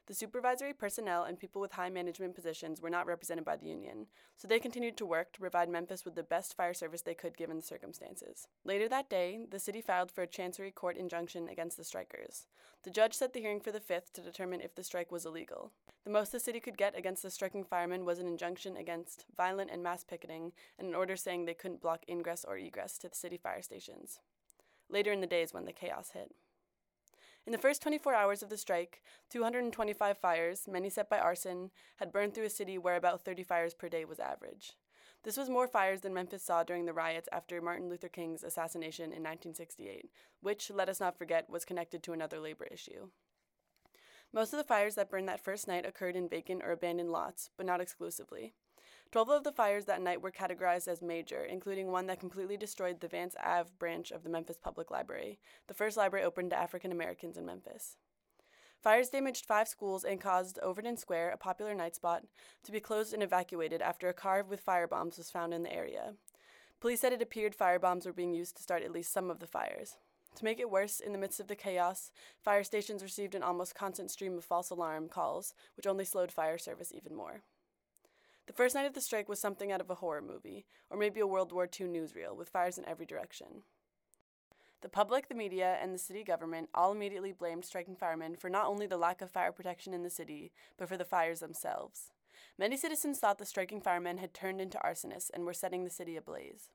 The 0.07 0.13
supervisory 0.15 0.75
personnel 0.75 1.25
and 1.25 1.39
people 1.39 1.63
with 1.63 1.73
high 1.73 1.89
management 1.89 2.35
positions 2.35 2.83
were 2.83 2.91
not 2.91 3.07
represented 3.07 3.43
by 3.43 3.57
the 3.57 3.67
union, 3.67 4.07
so 4.37 4.47
they 4.47 4.59
continued 4.59 4.99
to 4.99 5.07
work 5.07 5.33
to 5.33 5.41
provide 5.41 5.71
Memphis 5.71 6.05
with 6.05 6.15
the 6.15 6.23
best 6.23 6.55
fire 6.55 6.75
service 6.75 7.01
they 7.01 7.15
could 7.15 7.39
given 7.39 7.57
the 7.57 7.63
circumstances. 7.63 8.47
Later 8.67 8.87
that 8.91 9.09
day, 9.09 9.47
the 9.51 9.59
city 9.59 9.81
filed 9.81 10.11
for 10.11 10.21
a 10.21 10.27
chancery 10.27 10.71
court 10.71 10.99
injunction 10.99 11.49
against 11.49 11.79
the 11.79 11.85
strikers. 11.85 12.47
The 12.83 12.91
judge 12.91 13.15
set 13.15 13.33
the 13.33 13.41
hearing 13.41 13.61
for 13.61 13.73
the 13.73 13.81
5th 13.81 14.13
to 14.13 14.21
determine 14.21 14.61
if 14.61 14.75
the 14.75 14.85
strike 14.85 15.11
was 15.11 15.25
illegal. 15.25 15.73
The 16.05 16.11
most 16.11 16.33
the 16.33 16.41
city 16.41 16.61
could 16.61 16.77
get 16.77 16.99
against 16.99 17.23
the 17.23 17.31
striking 17.31 17.65
firemen 17.65 18.05
was 18.05 18.19
an 18.19 18.27
injunction 18.27 18.77
against 18.77 19.25
violent 19.35 19.71
and 19.71 19.83
mass 19.83 20.05
picketing 20.05 20.53
and 20.79 20.87
an 20.89 20.95
order 20.95 21.17
saying 21.17 21.47
they 21.47 21.55
couldn't 21.55 21.81
block 21.81 22.05
ingress 22.11 22.45
or 22.47 22.59
egress 22.59 22.99
to 22.99 23.09
the 23.09 23.17
city 23.17 23.39
fire 23.39 23.63
stations. 23.63 24.21
Later 24.91 25.13
in 25.13 25.23
the 25.23 25.27
day 25.27 25.41
is 25.41 25.55
when 25.55 25.65
the 25.65 25.73
chaos 25.73 26.11
hit. 26.11 26.31
In 27.47 27.53
the 27.53 27.59
first 27.59 27.83
24 27.83 28.15
hours 28.15 28.43
of 28.43 28.49
the 28.49 28.57
strike, 28.57 29.03
225 29.29 30.17
fires, 30.17 30.67
many 30.67 30.89
set 30.89 31.11
by 31.11 31.19
arson, 31.19 31.71
had 31.97 32.11
burned 32.11 32.35
through 32.35 32.47
a 32.47 32.51
city 32.51 32.79
where 32.79 32.97
about 32.97 33.23
30 33.23 33.43
fires 33.43 33.75
per 33.75 33.91
day 33.91 34.07
was 34.07 34.19
average. 34.19 34.73
This 35.25 35.37
was 35.37 35.51
more 35.51 35.69
fires 35.69 36.01
than 36.01 36.15
Memphis 36.15 36.43
saw 36.43 36.63
during 36.63 36.87
the 36.87 36.95
riots 36.95 37.29
after 37.33 37.61
Martin 37.61 37.91
Luther 37.91 38.09
King's 38.09 38.45
assassination 38.45 39.05
in 39.05 39.23
1968, 39.23 40.11
which, 40.41 40.71
let 40.71 40.89
us 40.89 41.01
not 41.01 41.19
forget, 41.19 41.51
was 41.51 41.67
connected 41.67 42.03
to 42.03 42.13
another 42.13 42.41
labor 42.41 42.67
issue. 42.71 43.09
Most 44.33 44.55
of 44.55 44.59
the 44.59 44.65
fires 44.65 44.95
that 44.95 45.11
burned 45.11 45.29
that 45.29 45.45
first 45.45 45.69
night 45.69 45.87
occurred 45.87 46.17
in 46.17 46.29
vacant 46.29 46.63
or 46.65 46.73
abandoned 46.73 47.13
lots, 47.13 47.51
but 47.57 47.67
not 47.67 47.81
exclusively. 47.81 48.55
Twelve 49.15 49.29
of 49.29 49.45
the 49.45 49.53
fires 49.53 49.85
that 49.85 50.03
night 50.03 50.23
were 50.23 50.33
categorized 50.33 50.89
as 50.89 51.01
major, 51.01 51.45
including 51.45 51.93
one 51.93 52.09
that 52.09 52.19
completely 52.19 52.57
destroyed 52.57 52.99
the 52.99 53.07
Vance 53.07 53.37
Ave 53.41 53.71
branch 53.79 54.11
of 54.11 54.25
the 54.25 54.29
Memphis 54.29 54.59
Public 54.61 54.91
Library, 54.91 55.39
the 55.69 55.73
first 55.73 55.97
library 55.97 56.27
open 56.27 56.51
to 56.51 56.59
African 56.59 56.91
Americans 56.91 57.37
in 57.37 57.47
Memphis. 57.47 57.97
Fires 58.83 59.11
damaged 59.11 59.47
five 59.47 59.69
schools 59.69 60.03
and 60.03 60.21
caused 60.21 60.59
Overton 60.59 60.97
Square, 60.97 61.31
a 61.31 61.37
popular 61.37 61.77
night 61.77 61.95
spot, 61.95 62.25
to 62.65 62.73
be 62.73 62.81
closed 62.81 63.15
and 63.15 63.23
evacuated 63.23 63.81
after 63.81 64.09
a 64.09 64.13
car 64.13 64.43
with 64.43 64.67
firebombs 64.67 65.17
was 65.17 65.31
found 65.31 65.55
in 65.55 65.63
the 65.63 65.73
area. 65.73 66.15
Police 66.81 67.01
said 67.01 67.13
it 67.13 67.23
appeared 67.23 67.57
firebombs 67.57 68.07
were 68.07 68.13
being 68.13 68.35
used 68.35 68.57
to 68.57 68.65
start 68.65 68.83
at 68.83 68.91
least 68.91 69.13
some 69.13 69.31
of 69.31 69.39
the 69.39 69.47
fires. 69.47 69.97
To 70.35 70.45
make 70.45 70.59
it 70.59 70.73
worse, 70.73 70.99
in 70.99 71.13
the 71.13 71.19
midst 71.19 71.39
of 71.39 71.47
the 71.47 71.55
chaos, 71.55 72.11
fire 72.43 72.65
stations 72.65 73.01
received 73.01 73.37
an 73.37 73.45
almost 73.45 73.77
constant 73.77 74.11
stream 74.11 74.37
of 74.37 74.45
false 74.45 74.71
alarm 74.71 75.09
calls, 75.09 75.55
which 75.77 75.87
only 75.87 76.05
slowed 76.05 76.33
fire 76.33 76.59
service 76.59 76.91
even 76.93 77.15
more. 77.15 77.43
The 78.47 78.53
first 78.53 78.75
night 78.75 78.87
of 78.87 78.93
the 78.93 79.01
strike 79.01 79.29
was 79.29 79.41
something 79.41 79.73
out 79.73 79.81
of 79.81 79.89
a 79.91 79.97
horror 79.97 80.21
movie, 80.21 80.67
or 80.91 80.99
maybe 80.99 81.21
a 81.21 81.27
World 81.27 81.53
War 81.53 81.65
II 81.65 81.87
newsreel, 81.87 82.37
with 82.37 82.51
fires 82.51 82.77
in 82.77 82.87
every 82.87 83.07
direction. 83.07 83.63
The 84.83 84.91
public, 84.91 85.29
the 85.29 85.35
media, 85.35 85.79
and 85.81 85.95
the 85.95 85.99
city 85.99 86.23
government 86.23 86.69
all 86.75 86.93
immediately 86.93 87.33
blamed 87.33 87.65
striking 87.65 87.97
firemen 87.97 88.37
for 88.37 88.51
not 88.51 88.67
only 88.67 88.87
the 88.87 88.99
lack 88.99 89.23
of 89.23 89.31
fire 89.31 89.51
protection 89.51 89.95
in 89.95 90.03
the 90.03 90.11
city, 90.11 90.53
but 90.77 90.89
for 90.89 90.99
the 90.99 91.07
fires 91.07 91.41
themselves. 91.41 92.11
Many 92.59 92.77
citizens 92.77 93.19
thought 93.19 93.39
the 93.39 93.47
striking 93.47 93.81
firemen 93.81 94.19
had 94.19 94.35
turned 94.35 94.61
into 94.61 94.79
arsonists 94.79 95.31
and 95.33 95.47
were 95.47 95.55
setting 95.55 95.85
the 95.85 95.91
city 95.91 96.17
ablaze. 96.17 96.69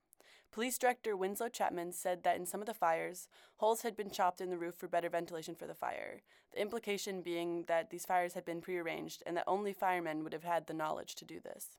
Police 0.51 0.79
Director 0.79 1.15
Winslow 1.15 1.50
Chapman 1.50 1.94
said 1.94 2.24
that 2.24 2.36
in 2.36 2.46
some 2.46 2.60
of 2.60 2.65
the 2.65 2.74
fires, 2.74 3.27
holes 3.58 3.84
had 3.84 3.96
been 3.96 4.10
chopped 4.10 4.41
in 4.41 4.50
the 4.50 4.58
roof 4.58 4.75
for 4.75 4.88
better 4.88 5.10
ventilation 5.10 5.53
for 5.53 5.68
the 5.68 5.75
fire, 5.75 6.22
the 6.53 6.62
implication 6.62 7.22
being 7.22 7.65
that 7.68 7.91
these 7.91 8.06
fires 8.06 8.34
had 8.34 8.46
been 8.46 8.60
prearranged 8.60 9.22
and 9.25 9.38
that 9.38 9.44
only 9.46 9.74
firemen 9.74 10.24
would 10.24 10.34
have 10.34 10.44
had 10.44 10.65
the 10.65 10.74
knowledge 10.74 11.13
to 11.15 11.25
do 11.25 11.39
this. 11.39 11.77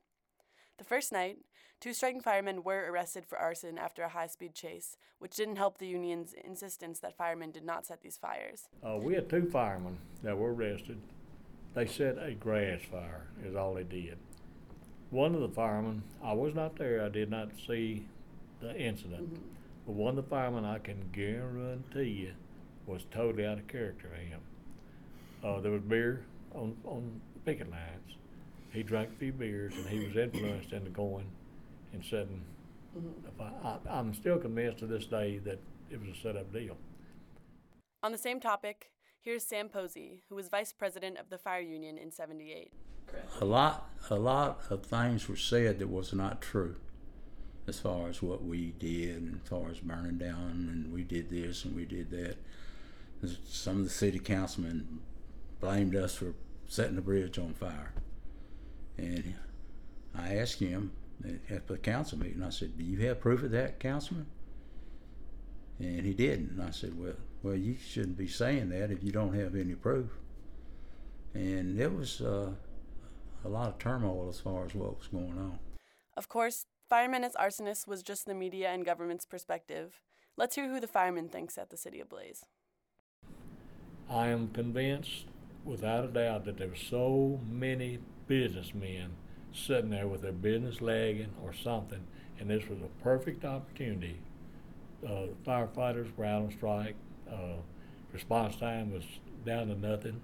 The 0.79 0.85
first 0.85 1.13
night, 1.13 1.39
two 1.81 1.93
striking 1.93 2.21
firemen 2.21 2.63
were 2.63 2.91
arrested 2.91 3.27
for 3.27 3.37
arson 3.37 3.77
after 3.77 4.03
a 4.03 4.09
high 4.09 4.29
speed 4.29 4.55
chase, 4.55 4.97
which 5.19 5.37
didn't 5.37 5.57
help 5.57 5.79
the 5.79 5.87
union's 5.87 6.33
insistence 6.33 7.01
that 7.01 7.17
firemen 7.17 7.51
did 7.51 7.65
not 7.65 7.85
set 7.85 8.01
these 8.03 8.17
fires. 8.17 8.69
Uh, 8.83 8.97
we 8.97 9.15
had 9.15 9.29
two 9.29 9.51
firemen 9.51 9.99
that 10.23 10.39
were 10.39 10.55
arrested. 10.55 11.01
They 11.75 11.87
set 11.87 12.17
a 12.19 12.33
grass 12.33 12.81
fire, 12.91 13.27
is 13.45 13.57
all 13.57 13.75
they 13.75 13.83
did. 13.83 14.17
One 15.11 15.35
of 15.35 15.41
the 15.41 15.49
firemen, 15.49 16.05
I 16.23 16.33
was 16.33 16.55
not 16.55 16.77
there, 16.77 17.05
I 17.05 17.09
did 17.09 17.31
not 17.31 17.51
see 17.67 18.07
the 18.61 18.77
incident. 18.77 19.35
Mm-hmm. 19.35 19.43
But 19.87 19.93
one 19.93 20.11
of 20.11 20.17
the 20.17 20.31
firemen, 20.31 20.65
I 20.65 20.79
can 20.79 21.09
guarantee 21.13 22.11
you, 22.11 22.33
was 22.87 23.05
totally 23.11 23.47
out 23.47 23.59
of 23.59 23.67
character. 23.69 24.09
Him. 24.09 24.41
Uh, 25.45 25.61
there 25.61 25.73
was 25.73 25.83
beer 25.83 26.25
on 26.55 26.77
on 26.85 27.21
picket 27.45 27.71
lines 27.71 28.17
he 28.73 28.83
drank 28.83 29.11
a 29.11 29.19
few 29.19 29.33
beers 29.33 29.75
and 29.77 29.87
he 29.87 30.07
was 30.07 30.17
influenced 30.17 30.73
into 30.73 30.91
going 30.91 31.27
and 31.93 32.05
setting. 32.05 32.43
Mm-hmm. 32.97 33.43
I, 33.43 33.69
I, 33.69 33.99
I'm 33.99 34.15
still 34.15 34.39
convinced 34.39 34.79
to 34.79 34.87
this 34.87 35.07
day 35.07 35.39
that 35.39 35.59
it 35.91 36.01
was 36.01 36.17
a 36.17 36.21
set 36.21 36.37
up 36.37 36.53
deal. 36.53 36.77
On 38.03 38.13
the 38.13 38.19
same 38.19 38.41
topic, 38.41 38.91
here's 39.21 39.45
Sam 39.45 39.69
Posey, 39.69 40.23
who 40.29 40.37
was 40.37 40.49
vice 40.49 40.73
president 40.73 41.19
of 41.19 41.31
the 41.31 41.39
fire 41.39 41.61
union 41.61 41.99
in 41.99 42.11
78. 42.11 42.73
A 43.41 43.45
lot, 43.45 43.91
a 44.09 44.15
lot 44.15 44.61
of 44.71 44.87
things 44.87 45.29
were 45.29 45.37
said 45.37 45.81
that 45.81 45.89
was 45.89 46.13
not 46.13 46.41
true 46.41 46.77
as 47.71 47.79
far 47.79 48.09
as 48.09 48.21
what 48.21 48.45
we 48.45 48.73
did 48.79 49.17
and 49.23 49.41
as 49.43 49.49
far 49.49 49.71
as 49.71 49.79
burning 49.79 50.19
down 50.19 50.69
and 50.71 50.93
we 50.93 51.05
did 51.05 51.31
this 51.31 51.65
and 51.65 51.75
we 51.75 51.85
did 51.85 52.11
that. 52.11 52.37
Some 53.47 53.79
of 53.79 53.85
the 53.85 53.91
city 53.91 54.19
councilmen 54.19 54.99
blamed 55.61 55.95
us 55.95 56.17
for 56.17 56.35
setting 56.67 56.97
the 56.97 57.01
bridge 57.01 57.39
on 57.39 57.55
fire. 57.55 57.93
And 58.99 59.35
I 60.17 60.37
asked 60.37 60.59
him 60.59 60.91
at 61.49 61.69
the 61.69 61.79
council 61.79 62.19
meeting, 62.19 62.43
I 62.43 62.51
said, 62.51 62.77
Do 62.77 62.83
you 62.83 62.99
have 63.07 63.21
proof 63.21 63.45
of 63.45 63.53
that, 63.53 63.79
councilman? 63.79 64.27
And 65.79 66.05
he 66.05 66.13
didn't. 66.13 66.51
And 66.51 66.63
I 66.63 66.71
said, 66.71 66.99
Well, 66.99 67.15
well, 67.43 67.55
you 67.55 67.77
shouldn't 67.77 68.19
be 68.19 68.27
saying 68.27 68.71
that 68.71 68.91
if 68.91 69.05
you 69.05 69.13
don't 69.13 69.35
have 69.35 69.55
any 69.55 69.75
proof. 69.75 70.11
And 71.35 71.79
there 71.79 71.91
was 71.91 72.21
uh, 72.21 72.51
a 73.45 73.49
lot 73.49 73.69
of 73.69 73.79
turmoil 73.79 74.29
as 74.29 74.41
far 74.41 74.65
as 74.65 74.75
what 74.75 74.99
was 74.99 75.07
going 75.07 75.39
on. 75.39 75.59
Of 76.17 76.29
course, 76.29 76.67
firemen 76.91 77.23
as 77.23 77.35
arsonists 77.35 77.87
was 77.87 78.03
just 78.03 78.27
the 78.27 78.35
media 78.35 78.69
and 78.69 78.85
government's 78.85 79.25
perspective. 79.25 80.03
Let's 80.37 80.57
hear 80.57 80.69
who 80.69 80.81
the 80.81 80.89
fireman 80.89 81.29
thinks 81.29 81.57
at 81.57 81.71
the 81.71 81.77
City 81.77 82.01
Ablaze. 82.01 82.45
I 84.11 84.27
am 84.27 84.49
convinced, 84.49 85.27
without 85.65 86.05
a 86.05 86.09
doubt, 86.09 86.45
that 86.47 86.59
there 86.59 86.69
were 86.69 86.75
so 86.75 87.39
many 87.49 88.01
businessmen 88.27 89.13
sitting 89.53 89.91
there 89.91 90.09
with 90.09 90.23
their 90.23 90.33
business 90.33 90.81
lagging 90.81 91.33
or 91.45 91.53
something, 91.53 92.05
and 92.41 92.51
this 92.51 92.69
was 92.69 92.81
a 92.81 93.03
perfect 93.05 93.45
opportunity. 93.45 94.17
Uh, 95.07 95.27
firefighters 95.47 96.09
were 96.17 96.25
out 96.25 96.43
on 96.43 96.51
strike. 96.51 96.97
Uh, 97.31 97.61
response 98.13 98.57
time 98.57 98.93
was 98.93 99.05
down 99.47 99.69
to 99.69 99.77
nothing. 99.77 100.21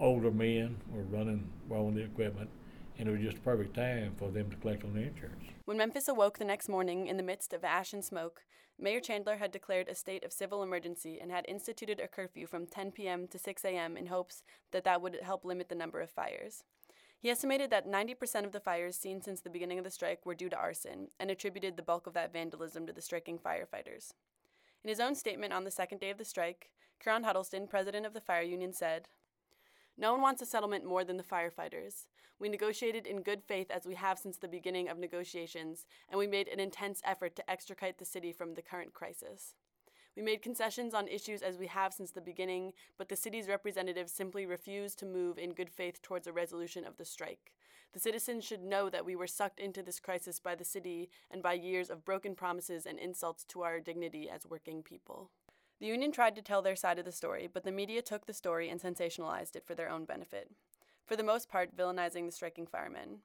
Older 0.00 0.30
men 0.30 0.76
were 0.90 1.02
running 1.02 1.50
well 1.68 1.90
the 1.90 2.02
equipment, 2.02 2.48
and 2.98 3.08
it 3.08 3.12
was 3.12 3.20
just 3.20 3.38
a 3.38 3.40
perfect 3.40 3.74
time 3.74 4.14
for 4.18 4.30
them 4.30 4.50
to 4.50 4.56
collect 4.56 4.84
on 4.84 4.94
the 4.94 5.00
insurance. 5.00 5.44
When 5.64 5.76
Memphis 5.76 6.08
awoke 6.08 6.38
the 6.38 6.44
next 6.44 6.68
morning 6.68 7.06
in 7.06 7.16
the 7.16 7.22
midst 7.22 7.52
of 7.52 7.64
ash 7.64 7.92
and 7.92 8.04
smoke, 8.04 8.42
Mayor 8.78 9.00
Chandler 9.00 9.36
had 9.36 9.52
declared 9.52 9.88
a 9.88 9.94
state 9.94 10.22
of 10.24 10.32
civil 10.32 10.62
emergency 10.62 11.18
and 11.20 11.30
had 11.30 11.46
instituted 11.48 11.98
a 11.98 12.08
curfew 12.08 12.46
from 12.46 12.66
10 12.66 12.92
p.m. 12.92 13.26
to 13.28 13.38
6 13.38 13.64
a.m. 13.64 13.96
in 13.96 14.06
hopes 14.06 14.42
that 14.70 14.84
that 14.84 15.00
would 15.00 15.18
help 15.22 15.44
limit 15.44 15.68
the 15.68 15.74
number 15.74 16.00
of 16.00 16.10
fires. 16.10 16.62
He 17.18 17.30
estimated 17.30 17.70
that 17.70 17.88
90% 17.88 18.44
of 18.44 18.52
the 18.52 18.60
fires 18.60 18.96
seen 18.96 19.22
since 19.22 19.40
the 19.40 19.50
beginning 19.50 19.78
of 19.78 19.84
the 19.84 19.90
strike 19.90 20.26
were 20.26 20.34
due 20.34 20.50
to 20.50 20.56
arson 20.56 21.08
and 21.18 21.30
attributed 21.30 21.76
the 21.76 21.82
bulk 21.82 22.06
of 22.06 22.12
that 22.12 22.32
vandalism 22.32 22.86
to 22.86 22.92
the 22.92 23.00
striking 23.00 23.38
firefighters. 23.38 24.12
In 24.84 24.90
his 24.90 25.00
own 25.00 25.14
statement 25.14 25.52
on 25.52 25.64
the 25.64 25.70
second 25.70 25.98
day 25.98 26.10
of 26.10 26.18
the 26.18 26.24
strike, 26.24 26.70
Kieron 27.04 27.24
Huddleston, 27.24 27.66
president 27.66 28.06
of 28.06 28.12
the 28.12 28.20
fire 28.20 28.42
union, 28.42 28.72
said, 28.72 29.08
no 29.98 30.12
one 30.12 30.20
wants 30.20 30.42
a 30.42 30.46
settlement 30.46 30.84
more 30.84 31.04
than 31.04 31.16
the 31.16 31.22
firefighters. 31.22 32.06
We 32.38 32.50
negotiated 32.50 33.06
in 33.06 33.22
good 33.22 33.42
faith 33.42 33.70
as 33.70 33.86
we 33.86 33.94
have 33.94 34.18
since 34.18 34.36
the 34.36 34.48
beginning 34.48 34.88
of 34.88 34.98
negotiations, 34.98 35.86
and 36.10 36.18
we 36.18 36.26
made 36.26 36.48
an 36.48 36.60
intense 36.60 37.00
effort 37.04 37.34
to 37.36 37.50
extricate 37.50 37.98
the 37.98 38.04
city 38.04 38.30
from 38.30 38.54
the 38.54 38.62
current 38.62 38.92
crisis. 38.92 39.54
We 40.14 40.22
made 40.22 40.42
concessions 40.42 40.94
on 40.94 41.08
issues 41.08 41.42
as 41.42 41.58
we 41.58 41.66
have 41.66 41.94
since 41.94 42.10
the 42.10 42.20
beginning, 42.20 42.72
but 42.98 43.08
the 43.08 43.16
city's 43.16 43.48
representatives 43.48 44.12
simply 44.12 44.46
refused 44.46 44.98
to 44.98 45.06
move 45.06 45.38
in 45.38 45.52
good 45.52 45.70
faith 45.70 46.02
towards 46.02 46.26
a 46.26 46.32
resolution 46.32 46.86
of 46.86 46.96
the 46.96 47.04
strike. 47.04 47.52
The 47.92 48.00
citizens 48.00 48.44
should 48.44 48.62
know 48.62 48.90
that 48.90 49.06
we 49.06 49.16
were 49.16 49.26
sucked 49.26 49.60
into 49.60 49.82
this 49.82 50.00
crisis 50.00 50.40
by 50.40 50.54
the 50.54 50.64
city 50.64 51.08
and 51.30 51.42
by 51.42 51.54
years 51.54 51.88
of 51.88 52.04
broken 52.04 52.34
promises 52.34 52.84
and 52.84 52.98
insults 52.98 53.44
to 53.44 53.62
our 53.62 53.80
dignity 53.80 54.28
as 54.28 54.46
working 54.46 54.82
people. 54.82 55.30
The 55.78 55.86
union 55.86 56.10
tried 56.10 56.34
to 56.36 56.42
tell 56.42 56.62
their 56.62 56.76
side 56.76 56.98
of 56.98 57.04
the 57.04 57.12
story, 57.12 57.48
but 57.52 57.64
the 57.64 57.72
media 57.72 58.00
took 58.00 58.26
the 58.26 58.32
story 58.32 58.70
and 58.70 58.80
sensationalized 58.80 59.56
it 59.56 59.66
for 59.66 59.74
their 59.74 59.90
own 59.90 60.04
benefit. 60.06 60.50
For 61.04 61.16
the 61.16 61.22
most 61.22 61.48
part, 61.48 61.76
villainizing 61.76 62.24
the 62.24 62.32
striking 62.32 62.66
firemen. 62.66 63.18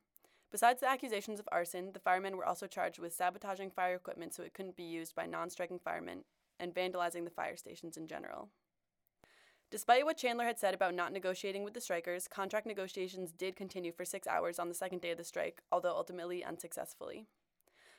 Besides 0.52 0.82
the 0.82 0.90
accusations 0.90 1.40
of 1.40 1.48
arson, 1.50 1.94
the 1.94 2.00
firemen 2.00 2.36
were 2.36 2.46
also 2.46 2.68
charged 2.68 3.00
with 3.00 3.14
sabotaging 3.14 3.72
fire 3.72 3.96
equipment 3.96 4.34
so 4.34 4.44
it 4.44 4.54
couldn't 4.54 4.76
be 4.76 4.84
used 4.84 5.16
by 5.16 5.26
non 5.26 5.50
striking 5.50 5.80
firemen 5.80 6.26
and 6.60 6.76
vandalizing 6.76 7.24
the 7.24 7.32
fire 7.32 7.56
stations 7.56 7.96
in 7.96 8.06
general. 8.06 8.50
Despite 9.72 10.04
what 10.04 10.18
Chandler 10.18 10.44
had 10.44 10.60
said 10.60 10.74
about 10.74 10.94
not 10.94 11.14
negotiating 11.14 11.64
with 11.64 11.74
the 11.74 11.80
strikers, 11.80 12.28
contract 12.28 12.68
negotiations 12.68 13.32
did 13.32 13.56
continue 13.56 13.94
for 13.94 14.04
six 14.04 14.28
hours 14.28 14.60
on 14.60 14.68
the 14.68 14.76
second 14.76 15.00
day 15.00 15.12
of 15.12 15.18
the 15.18 15.24
strike, 15.24 15.62
although 15.72 15.96
ultimately 15.96 16.44
unsuccessfully. 16.44 17.26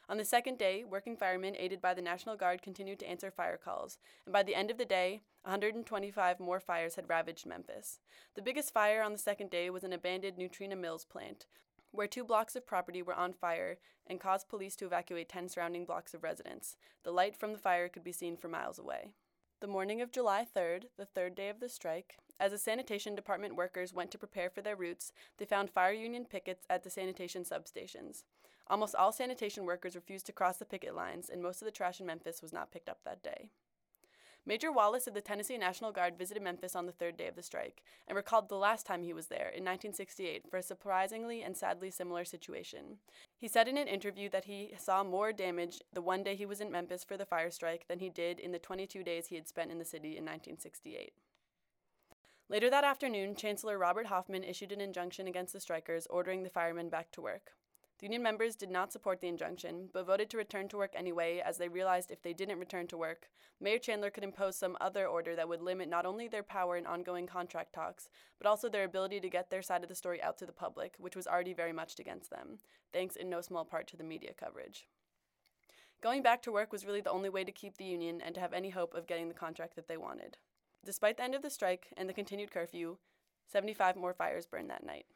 On 0.08 0.16
the 0.18 0.24
second 0.24 0.58
day, 0.58 0.84
working 0.84 1.16
firemen, 1.16 1.56
aided 1.56 1.80
by 1.80 1.94
the 1.94 2.02
National 2.02 2.36
Guard, 2.36 2.60
continued 2.60 2.98
to 2.98 3.08
answer 3.08 3.30
fire 3.30 3.56
calls, 3.56 3.98
and 4.26 4.32
by 4.32 4.42
the 4.42 4.54
end 4.54 4.70
of 4.70 4.78
the 4.78 4.84
day, 4.84 5.22
125 5.44 6.40
more 6.40 6.60
fires 6.60 6.96
had 6.96 7.08
ravaged 7.08 7.46
Memphis. 7.46 8.00
The 8.34 8.42
biggest 8.42 8.72
fire 8.72 9.02
on 9.02 9.12
the 9.12 9.18
second 9.18 9.50
day 9.50 9.70
was 9.70 9.84
an 9.84 9.92
abandoned 9.92 10.36
Nutrena 10.36 10.78
Mills 10.78 11.04
plant, 11.04 11.46
where 11.92 12.06
two 12.06 12.24
blocks 12.24 12.56
of 12.56 12.66
property 12.66 13.02
were 13.02 13.14
on 13.14 13.32
fire 13.32 13.78
and 14.06 14.20
caused 14.20 14.48
police 14.48 14.76
to 14.76 14.86
evacuate 14.86 15.28
10 15.28 15.48
surrounding 15.48 15.84
blocks 15.84 16.14
of 16.14 16.22
residents. 16.22 16.76
The 17.04 17.12
light 17.12 17.36
from 17.36 17.52
the 17.52 17.58
fire 17.58 17.88
could 17.88 18.04
be 18.04 18.12
seen 18.12 18.36
for 18.36 18.48
miles 18.48 18.78
away. 18.78 19.14
The 19.60 19.66
morning 19.68 20.00
of 20.00 20.10
July 20.10 20.44
3rd, 20.44 20.84
the 20.98 21.06
third 21.06 21.36
day 21.36 21.48
of 21.48 21.60
the 21.60 21.68
strike, 21.68 22.16
as 22.40 22.50
the 22.50 22.58
sanitation 22.58 23.14
department 23.14 23.54
workers 23.54 23.94
went 23.94 24.10
to 24.10 24.18
prepare 24.18 24.50
for 24.50 24.62
their 24.62 24.74
routes, 24.74 25.12
they 25.38 25.44
found 25.44 25.70
fire 25.70 25.92
union 25.92 26.24
pickets 26.24 26.66
at 26.68 26.82
the 26.82 26.90
sanitation 26.90 27.44
substations. 27.44 28.24
Almost 28.68 28.94
all 28.94 29.12
sanitation 29.12 29.64
workers 29.64 29.94
refused 29.94 30.26
to 30.26 30.32
cross 30.32 30.56
the 30.56 30.64
picket 30.64 30.94
lines, 30.94 31.28
and 31.28 31.42
most 31.42 31.60
of 31.60 31.66
the 31.66 31.72
trash 31.72 32.00
in 32.00 32.06
Memphis 32.06 32.42
was 32.42 32.52
not 32.52 32.70
picked 32.70 32.88
up 32.88 33.00
that 33.04 33.22
day. 33.22 33.50
Major 34.44 34.72
Wallace 34.72 35.06
of 35.06 35.14
the 35.14 35.20
Tennessee 35.20 35.56
National 35.56 35.92
Guard 35.92 36.18
visited 36.18 36.42
Memphis 36.42 36.74
on 36.74 36.86
the 36.86 36.92
third 36.92 37.16
day 37.16 37.28
of 37.28 37.36
the 37.36 37.44
strike 37.44 37.84
and 38.08 38.16
recalled 38.16 38.48
the 38.48 38.56
last 38.56 38.84
time 38.84 39.04
he 39.04 39.12
was 39.12 39.28
there, 39.28 39.48
in 39.48 39.62
1968, 39.62 40.50
for 40.50 40.56
a 40.56 40.62
surprisingly 40.62 41.42
and 41.42 41.56
sadly 41.56 41.92
similar 41.92 42.24
situation. 42.24 42.98
He 43.38 43.46
said 43.46 43.68
in 43.68 43.78
an 43.78 43.86
interview 43.86 44.28
that 44.30 44.46
he 44.46 44.74
saw 44.78 45.04
more 45.04 45.32
damage 45.32 45.80
the 45.92 46.02
one 46.02 46.24
day 46.24 46.34
he 46.34 46.46
was 46.46 46.60
in 46.60 46.72
Memphis 46.72 47.04
for 47.04 47.16
the 47.16 47.24
fire 47.24 47.52
strike 47.52 47.86
than 47.86 48.00
he 48.00 48.10
did 48.10 48.40
in 48.40 48.50
the 48.50 48.58
22 48.58 49.04
days 49.04 49.28
he 49.28 49.36
had 49.36 49.46
spent 49.46 49.70
in 49.70 49.78
the 49.78 49.84
city 49.84 50.16
in 50.16 50.24
1968. 50.24 51.12
Later 52.48 52.68
that 52.68 52.84
afternoon, 52.84 53.36
Chancellor 53.36 53.78
Robert 53.78 54.06
Hoffman 54.06 54.42
issued 54.42 54.72
an 54.72 54.80
injunction 54.80 55.28
against 55.28 55.52
the 55.52 55.60
strikers, 55.60 56.08
ordering 56.10 56.42
the 56.42 56.50
firemen 56.50 56.88
back 56.88 57.12
to 57.12 57.22
work. 57.22 57.52
The 58.02 58.06
union 58.06 58.24
members 58.24 58.56
did 58.56 58.68
not 58.68 58.92
support 58.92 59.20
the 59.20 59.28
injunction, 59.28 59.88
but 59.92 60.06
voted 60.06 60.28
to 60.30 60.36
return 60.36 60.66
to 60.70 60.76
work 60.76 60.90
anyway, 60.96 61.38
as 61.38 61.56
they 61.56 61.68
realized 61.68 62.10
if 62.10 62.20
they 62.20 62.32
didn't 62.32 62.58
return 62.58 62.88
to 62.88 62.96
work, 62.96 63.30
Mayor 63.60 63.78
Chandler 63.78 64.10
could 64.10 64.24
impose 64.24 64.56
some 64.56 64.76
other 64.80 65.06
order 65.06 65.36
that 65.36 65.48
would 65.48 65.62
limit 65.62 65.88
not 65.88 66.04
only 66.04 66.26
their 66.26 66.42
power 66.42 66.76
in 66.76 66.84
ongoing 66.84 67.28
contract 67.28 67.72
talks, 67.72 68.08
but 68.38 68.48
also 68.48 68.68
their 68.68 68.82
ability 68.82 69.20
to 69.20 69.30
get 69.30 69.50
their 69.50 69.62
side 69.62 69.84
of 69.84 69.88
the 69.88 69.94
story 69.94 70.20
out 70.20 70.36
to 70.38 70.46
the 70.46 70.52
public, 70.52 70.96
which 70.98 71.14
was 71.14 71.28
already 71.28 71.52
very 71.52 71.72
much 71.72 71.96
against 72.00 72.28
them, 72.28 72.58
thanks 72.92 73.14
in 73.14 73.30
no 73.30 73.40
small 73.40 73.64
part 73.64 73.86
to 73.86 73.96
the 73.96 74.02
media 74.02 74.32
coverage. 74.36 74.88
Going 76.00 76.24
back 76.24 76.42
to 76.42 76.50
work 76.50 76.72
was 76.72 76.84
really 76.84 77.02
the 77.02 77.12
only 77.12 77.28
way 77.28 77.44
to 77.44 77.52
keep 77.52 77.76
the 77.76 77.84
union 77.84 78.20
and 78.20 78.34
to 78.34 78.40
have 78.40 78.52
any 78.52 78.70
hope 78.70 78.94
of 78.94 79.06
getting 79.06 79.28
the 79.28 79.34
contract 79.34 79.76
that 79.76 79.86
they 79.86 79.96
wanted. 79.96 80.38
Despite 80.84 81.18
the 81.18 81.22
end 81.22 81.36
of 81.36 81.42
the 81.42 81.50
strike 81.50 81.86
and 81.96 82.08
the 82.08 82.14
continued 82.14 82.50
curfew, 82.50 82.96
75 83.52 83.94
more 83.94 84.12
fires 84.12 84.48
burned 84.48 84.70
that 84.70 84.84
night. 84.84 85.06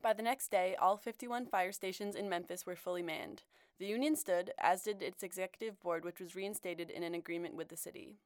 By 0.00 0.12
the 0.12 0.22
next 0.22 0.50
day, 0.50 0.76
all 0.76 0.96
51 0.96 1.46
fire 1.46 1.72
stations 1.72 2.14
in 2.14 2.28
Memphis 2.28 2.64
were 2.64 2.76
fully 2.76 3.02
manned. 3.02 3.42
The 3.78 3.86
union 3.86 4.14
stood, 4.14 4.52
as 4.58 4.82
did 4.82 5.02
its 5.02 5.22
executive 5.22 5.80
board, 5.80 6.04
which 6.04 6.20
was 6.20 6.36
reinstated 6.36 6.88
in 6.88 7.02
an 7.02 7.14
agreement 7.14 7.56
with 7.56 7.68
the 7.68 7.76
city. 7.76 8.16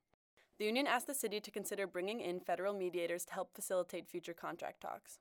The 0.59 0.67
union 0.67 0.87
asked 0.87 1.07
the 1.07 1.15
city 1.15 1.41
to 1.41 1.51
consider 1.51 1.87
bringing 1.87 2.21
in 2.21 2.41
federal 2.41 2.75
mediators 2.75 3.25
to 3.27 3.35
help 3.35 3.55
facilitate 3.55 4.07
future 4.07 4.35
contract 4.35 4.83
talks. 4.83 5.19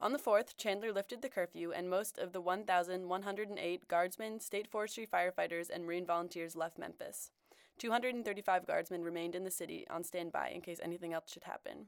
On 0.00 0.12
the 0.12 0.18
4th, 0.18 0.56
Chandler 0.56 0.92
lifted 0.92 1.22
the 1.22 1.28
curfew, 1.28 1.72
and 1.72 1.90
most 1.90 2.18
of 2.18 2.32
the 2.32 2.40
1,108 2.40 3.88
guardsmen, 3.88 4.40
state 4.40 4.66
forestry 4.66 5.06
firefighters, 5.06 5.68
and 5.68 5.84
Marine 5.84 6.06
volunteers 6.06 6.56
left 6.56 6.78
Memphis. 6.78 7.30
235 7.78 8.66
guardsmen 8.66 9.02
remained 9.02 9.34
in 9.34 9.44
the 9.44 9.50
city 9.50 9.86
on 9.90 10.04
standby 10.04 10.50
in 10.54 10.60
case 10.60 10.80
anything 10.82 11.12
else 11.12 11.30
should 11.30 11.44
happen. 11.44 11.86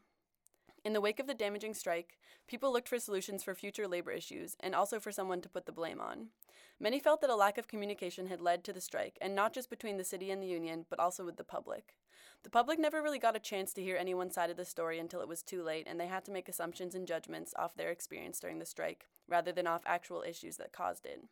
In 0.85 0.95
the 0.95 1.01
wake 1.01 1.21
of 1.21 1.29
the 1.29 1.35
damaging 1.35 1.75
strike, 1.75 2.19
people 2.49 2.73
looked 2.73 2.89
for 2.89 2.99
solutions 2.99 3.45
for 3.45 3.55
future 3.55 3.87
labor 3.87 4.11
issues 4.11 4.57
and 4.59 4.75
also 4.75 4.99
for 4.99 5.13
someone 5.13 5.41
to 5.41 5.49
put 5.49 5.65
the 5.65 5.73
blame 5.73 6.01
on. 6.01 6.29
Many 6.81 6.99
felt 6.99 7.21
that 7.21 7.31
a 7.31 7.37
lack 7.37 7.57
of 7.57 7.69
communication 7.69 8.27
had 8.27 8.41
led 8.41 8.65
to 8.65 8.73
the 8.73 8.81
strike, 8.81 9.17
and 9.21 9.37
not 9.37 9.53
just 9.53 9.71
between 9.71 9.97
the 9.97 10.05
city 10.05 10.33
and 10.33 10.43
the 10.43 10.49
union, 10.49 10.85
but 10.91 10.99
also 10.99 11.25
with 11.25 11.37
the 11.37 11.45
public. 11.45 11.95
The 12.43 12.51
public 12.51 12.81
never 12.81 13.01
really 13.01 13.21
got 13.21 13.37
a 13.37 13.41
chance 13.41 13.73
to 13.75 13.83
hear 13.83 13.97
anyone's 13.97 14.35
side 14.35 14.51
of 14.51 14.57
the 14.57 14.65
story 14.65 14.99
until 14.99 15.21
it 15.21 15.29
was 15.29 15.45
too 15.45 15.63
late, 15.63 15.87
and 15.89 16.01
they 16.01 16.09
had 16.09 16.25
to 16.25 16.33
make 16.33 16.49
assumptions 16.49 16.97
and 16.97 17.07
judgments 17.07 17.55
off 17.57 17.77
their 17.77 17.91
experience 17.91 18.41
during 18.41 18.59
the 18.59 18.67
strike, 18.67 19.07
rather 19.29 19.53
than 19.53 19.69
off 19.69 19.83
actual 19.87 20.25
issues 20.27 20.57
that 20.57 20.73
caused 20.73 21.07
it. 21.07 21.23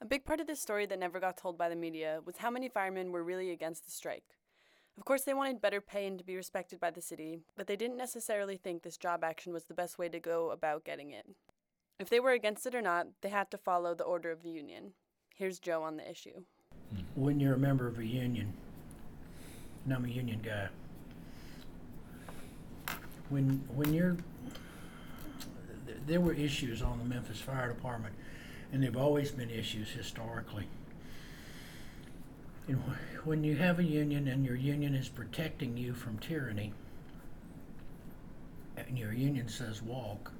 A 0.00 0.06
big 0.06 0.24
part 0.24 0.40
of 0.40 0.48
this 0.48 0.60
story 0.60 0.86
that 0.86 0.98
never 0.98 1.20
got 1.20 1.36
told 1.36 1.56
by 1.56 1.68
the 1.68 1.76
media 1.76 2.20
was 2.24 2.38
how 2.38 2.50
many 2.50 2.68
firemen 2.68 3.12
were 3.12 3.22
really 3.22 3.52
against 3.52 3.84
the 3.84 3.92
strike. 3.92 4.39
Of 5.00 5.06
course, 5.06 5.22
they 5.22 5.32
wanted 5.32 5.62
better 5.62 5.80
pay 5.80 6.06
and 6.06 6.18
to 6.18 6.24
be 6.24 6.36
respected 6.36 6.78
by 6.78 6.90
the 6.90 7.00
city, 7.00 7.38
but 7.56 7.66
they 7.66 7.74
didn't 7.74 7.96
necessarily 7.96 8.58
think 8.58 8.82
this 8.82 8.98
job 8.98 9.24
action 9.24 9.50
was 9.50 9.64
the 9.64 9.72
best 9.72 9.98
way 9.98 10.10
to 10.10 10.20
go 10.20 10.50
about 10.50 10.84
getting 10.84 11.10
it. 11.10 11.24
If 11.98 12.10
they 12.10 12.20
were 12.20 12.32
against 12.32 12.66
it 12.66 12.74
or 12.74 12.82
not, 12.82 13.06
they 13.22 13.30
had 13.30 13.50
to 13.52 13.56
follow 13.56 13.94
the 13.94 14.04
order 14.04 14.30
of 14.30 14.42
the 14.42 14.50
union. 14.50 14.92
Here's 15.34 15.58
Joe 15.58 15.82
on 15.82 15.96
the 15.96 16.08
issue. 16.08 16.42
Hmm. 16.90 17.00
When 17.14 17.40
you're 17.40 17.54
a 17.54 17.58
member 17.58 17.86
of 17.86 17.98
a 17.98 18.04
union, 18.04 18.52
and 19.86 19.94
I'm 19.94 20.04
a 20.04 20.08
union 20.08 20.40
guy, 20.44 20.68
when 23.30 23.64
when 23.74 23.94
you're 23.94 24.18
there 26.06 26.20
were 26.20 26.34
issues 26.34 26.82
on 26.82 26.98
the 26.98 27.04
Memphis 27.06 27.40
Fire 27.40 27.68
Department, 27.68 28.14
and 28.70 28.82
there've 28.82 28.98
always 28.98 29.30
been 29.30 29.48
issues 29.48 29.88
historically. 29.88 30.66
And 32.70 32.80
wh- 32.82 33.26
when 33.26 33.42
you 33.42 33.56
have 33.56 33.80
a 33.80 33.84
union 33.84 34.28
and 34.28 34.46
your 34.46 34.54
union 34.54 34.94
is 34.94 35.08
protecting 35.08 35.76
you 35.76 35.92
from 35.92 36.20
tyranny, 36.20 36.72
and 38.76 38.96
your 38.96 39.12
union 39.12 39.48
says 39.48 39.82
walk, 39.82 40.32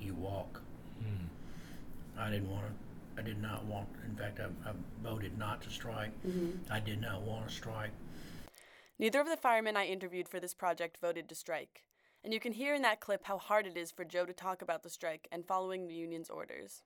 you 0.00 0.14
walk. 0.14 0.62
Hmm. 0.98 2.18
I 2.18 2.30
didn't 2.30 2.50
want 2.50 2.64
to. 2.66 3.20
I 3.20 3.22
did 3.22 3.40
not 3.42 3.64
want. 3.66 3.88
In 4.06 4.16
fact, 4.16 4.40
I, 4.40 4.68
I 4.68 4.72
voted 5.02 5.38
not 5.38 5.60
to 5.62 5.70
strike. 5.70 6.12
Mm-hmm. 6.26 6.72
I 6.72 6.80
did 6.80 7.02
not 7.02 7.20
want 7.20 7.48
to 7.48 7.54
strike. 7.54 7.92
Neither 8.98 9.20
of 9.20 9.28
the 9.28 9.36
firemen 9.36 9.76
I 9.76 9.84
interviewed 9.84 10.28
for 10.28 10.40
this 10.40 10.54
project 10.54 10.96
voted 11.02 11.28
to 11.28 11.34
strike, 11.34 11.82
and 12.24 12.32
you 12.32 12.40
can 12.40 12.52
hear 12.52 12.74
in 12.74 12.80
that 12.82 13.00
clip 13.00 13.24
how 13.24 13.36
hard 13.36 13.66
it 13.66 13.76
is 13.76 13.90
for 13.90 14.04
Joe 14.06 14.24
to 14.24 14.32
talk 14.32 14.62
about 14.62 14.82
the 14.82 14.88
strike 14.88 15.28
and 15.30 15.46
following 15.46 15.86
the 15.86 15.94
union's 15.94 16.30
orders. 16.30 16.82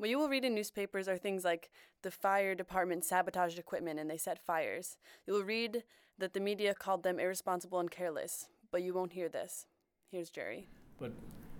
What 0.00 0.08
you 0.08 0.18
will 0.18 0.30
read 0.30 0.46
in 0.46 0.54
newspapers 0.54 1.08
are 1.08 1.18
things 1.18 1.44
like 1.44 1.68
the 2.00 2.10
fire 2.10 2.54
department 2.54 3.04
sabotaged 3.04 3.58
equipment 3.58 4.00
and 4.00 4.08
they 4.08 4.16
set 4.16 4.42
fires. 4.42 4.96
You 5.26 5.34
will 5.34 5.42
read 5.42 5.84
that 6.16 6.32
the 6.32 6.40
media 6.40 6.72
called 6.72 7.02
them 7.02 7.20
irresponsible 7.20 7.78
and 7.78 7.90
careless, 7.90 8.46
but 8.72 8.82
you 8.82 8.94
won't 8.94 9.12
hear 9.12 9.28
this. 9.28 9.66
Here's 10.10 10.30
Jerry. 10.30 10.68
But, 10.98 11.12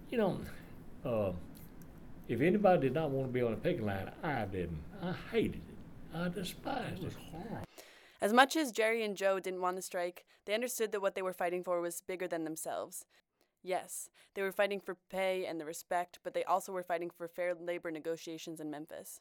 you 0.08 0.16
know, 0.16 0.40
uh, 1.04 1.32
if 2.28 2.40
anybody 2.40 2.80
did 2.80 2.94
not 2.94 3.10
want 3.10 3.28
to 3.28 3.32
be 3.34 3.42
on 3.42 3.50
the 3.50 3.58
picket 3.58 3.84
line, 3.84 4.10
I 4.22 4.46
didn't. 4.46 4.80
I 5.02 5.14
hated 5.30 5.56
it. 5.56 6.16
I 6.16 6.30
despised 6.30 7.02
it. 7.02 7.04
Was 7.04 7.12
it. 7.12 7.18
horrible. 7.30 7.66
As 8.22 8.32
much 8.32 8.56
as 8.56 8.72
Jerry 8.72 9.04
and 9.04 9.18
Joe 9.18 9.38
didn't 9.38 9.60
want 9.60 9.76
to 9.76 9.82
strike, 9.82 10.24
they 10.46 10.54
understood 10.54 10.92
that 10.92 11.02
what 11.02 11.14
they 11.14 11.20
were 11.20 11.34
fighting 11.34 11.62
for 11.62 11.82
was 11.82 12.00
bigger 12.06 12.26
than 12.26 12.44
themselves. 12.44 13.04
Yes, 13.62 14.08
they 14.34 14.42
were 14.42 14.52
fighting 14.52 14.80
for 14.80 14.96
pay 15.10 15.44
and 15.44 15.60
the 15.60 15.64
respect, 15.64 16.18
but 16.22 16.34
they 16.34 16.44
also 16.44 16.72
were 16.72 16.82
fighting 16.82 17.10
for 17.10 17.28
fair 17.28 17.54
labor 17.54 17.90
negotiations 17.90 18.60
in 18.60 18.70
Memphis. 18.70 19.20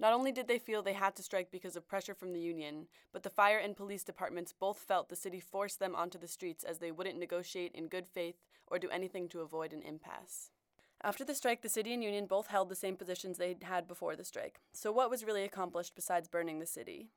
Not 0.00 0.12
only 0.12 0.32
did 0.32 0.48
they 0.48 0.58
feel 0.58 0.82
they 0.82 0.94
had 0.94 1.14
to 1.16 1.22
strike 1.22 1.52
because 1.52 1.76
of 1.76 1.86
pressure 1.86 2.14
from 2.14 2.32
the 2.32 2.40
union, 2.40 2.88
but 3.12 3.22
the 3.22 3.30
fire 3.30 3.58
and 3.58 3.76
police 3.76 4.02
departments 4.02 4.52
both 4.52 4.78
felt 4.78 5.08
the 5.08 5.14
city 5.14 5.38
forced 5.38 5.78
them 5.78 5.94
onto 5.94 6.18
the 6.18 6.26
streets 6.26 6.64
as 6.64 6.78
they 6.78 6.90
wouldn't 6.90 7.20
negotiate 7.20 7.72
in 7.72 7.86
good 7.86 8.08
faith 8.08 8.42
or 8.66 8.80
do 8.80 8.90
anything 8.90 9.28
to 9.28 9.42
avoid 9.42 9.72
an 9.72 9.82
impasse. 9.82 10.50
After 11.04 11.24
the 11.24 11.34
strike, 11.34 11.62
the 11.62 11.68
city 11.68 11.92
and 11.92 12.02
union 12.02 12.26
both 12.26 12.48
held 12.48 12.68
the 12.68 12.74
same 12.74 12.96
positions 12.96 13.38
they 13.38 13.56
had 13.62 13.86
before 13.86 14.16
the 14.16 14.24
strike. 14.24 14.60
So, 14.72 14.90
what 14.90 15.10
was 15.10 15.24
really 15.24 15.44
accomplished 15.44 15.94
besides 15.94 16.28
burning 16.28 16.58
the 16.58 16.66
city? 16.66 17.08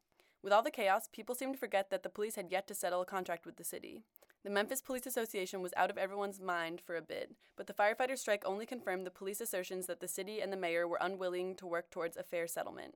With 0.44 0.54
all 0.54 0.64
the 0.64 0.72
chaos, 0.72 1.08
people 1.12 1.34
seemed 1.34 1.54
to 1.54 1.60
forget 1.60 1.90
that 1.90 2.04
the 2.04 2.10
police 2.10 2.36
had 2.36 2.52
yet 2.52 2.68
to 2.68 2.76
settle 2.76 3.02
a 3.02 3.06
contract 3.06 3.46
with 3.46 3.58
the 3.58 3.64
city. 3.64 4.04
The 4.46 4.52
Memphis 4.52 4.80
Police 4.80 5.08
Association 5.08 5.64
was 5.64 5.74
out 5.76 5.90
of 5.90 5.98
everyone's 5.98 6.40
mind 6.40 6.80
for 6.80 6.96
a 6.96 7.02
bit, 7.02 7.32
but 7.56 7.66
the 7.66 7.74
firefighter 7.74 8.16
strike 8.16 8.44
only 8.46 8.68
confirmed 8.68 9.04
the 9.04 9.10
police 9.10 9.42
assertions 9.42 9.88
that 9.88 10.02
the 10.02 10.08
city 10.08 10.40
and 10.40 10.54
the 10.54 10.58
mayor 10.58 10.88
were 10.88 11.00
unwilling 11.02 11.56
to 11.56 11.66
work 11.66 11.90
towards 11.90 12.16
a 12.16 12.22
fair 12.22 12.46
settlement. 12.46 12.94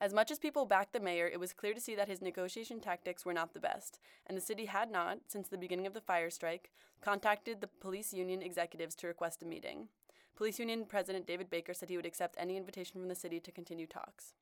As 0.00 0.12
much 0.12 0.32
as 0.32 0.40
people 0.40 0.66
backed 0.66 0.92
the 0.92 0.98
mayor, 0.98 1.28
it 1.28 1.38
was 1.38 1.52
clear 1.52 1.72
to 1.72 1.80
see 1.80 1.94
that 1.94 2.08
his 2.08 2.20
negotiation 2.20 2.80
tactics 2.80 3.24
were 3.24 3.32
not 3.32 3.54
the 3.54 3.60
best, 3.60 4.00
and 4.26 4.36
the 4.36 4.40
city 4.40 4.64
had 4.64 4.90
not, 4.90 5.18
since 5.28 5.46
the 5.46 5.56
beginning 5.56 5.86
of 5.86 5.94
the 5.94 6.00
fire 6.00 6.30
strike, 6.30 6.72
contacted 7.00 7.60
the 7.60 7.68
police 7.68 8.12
union 8.12 8.42
executives 8.42 8.96
to 8.96 9.06
request 9.06 9.44
a 9.44 9.46
meeting. 9.46 9.86
Police 10.34 10.58
union 10.58 10.84
president 10.84 11.28
David 11.28 11.48
Baker 11.48 11.74
said 11.74 11.90
he 11.90 11.96
would 11.96 12.04
accept 12.04 12.34
any 12.38 12.56
invitation 12.56 13.00
from 13.00 13.08
the 13.08 13.14
city 13.14 13.38
to 13.38 13.52
continue 13.52 13.86
talks. 13.86 14.34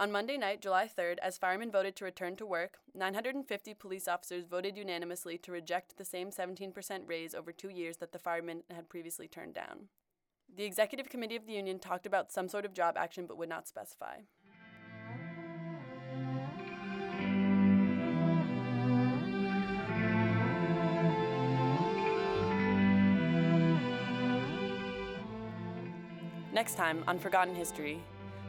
On 0.00 0.12
Monday 0.12 0.36
night, 0.36 0.60
July 0.60 0.86
3rd, 0.86 1.18
as 1.20 1.38
firemen 1.38 1.72
voted 1.72 1.96
to 1.96 2.04
return 2.04 2.36
to 2.36 2.46
work, 2.46 2.78
950 2.94 3.74
police 3.74 4.06
officers 4.06 4.44
voted 4.44 4.76
unanimously 4.76 5.36
to 5.38 5.50
reject 5.50 5.96
the 5.96 6.04
same 6.04 6.30
17% 6.30 6.72
raise 7.08 7.34
over 7.34 7.50
two 7.50 7.68
years 7.68 7.96
that 7.96 8.12
the 8.12 8.18
firemen 8.20 8.62
had 8.70 8.88
previously 8.88 9.26
turned 9.26 9.54
down. 9.54 9.88
The 10.56 10.62
executive 10.62 11.08
committee 11.08 11.34
of 11.34 11.46
the 11.46 11.52
union 11.52 11.80
talked 11.80 12.06
about 12.06 12.30
some 12.30 12.46
sort 12.46 12.64
of 12.64 12.74
job 12.74 12.96
action 12.96 13.26
but 13.26 13.38
would 13.38 13.48
not 13.48 13.66
specify. 13.66 14.18
Next 26.52 26.76
time 26.76 27.02
on 27.08 27.18
Forgotten 27.18 27.56
History, 27.56 28.00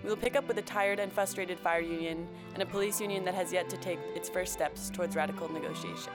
we 0.03 0.09
will 0.09 0.17
pick 0.17 0.35
up 0.35 0.47
with 0.47 0.57
a 0.57 0.61
tired 0.61 0.99
and 0.99 1.11
frustrated 1.11 1.59
fire 1.59 1.81
union 1.81 2.27
and 2.53 2.63
a 2.63 2.65
police 2.65 3.01
union 3.01 3.25
that 3.25 3.35
has 3.35 3.51
yet 3.51 3.69
to 3.69 3.77
take 3.77 3.99
its 4.15 4.29
first 4.29 4.53
steps 4.53 4.89
towards 4.89 5.15
radical 5.15 5.49
negotiation. 5.49 6.13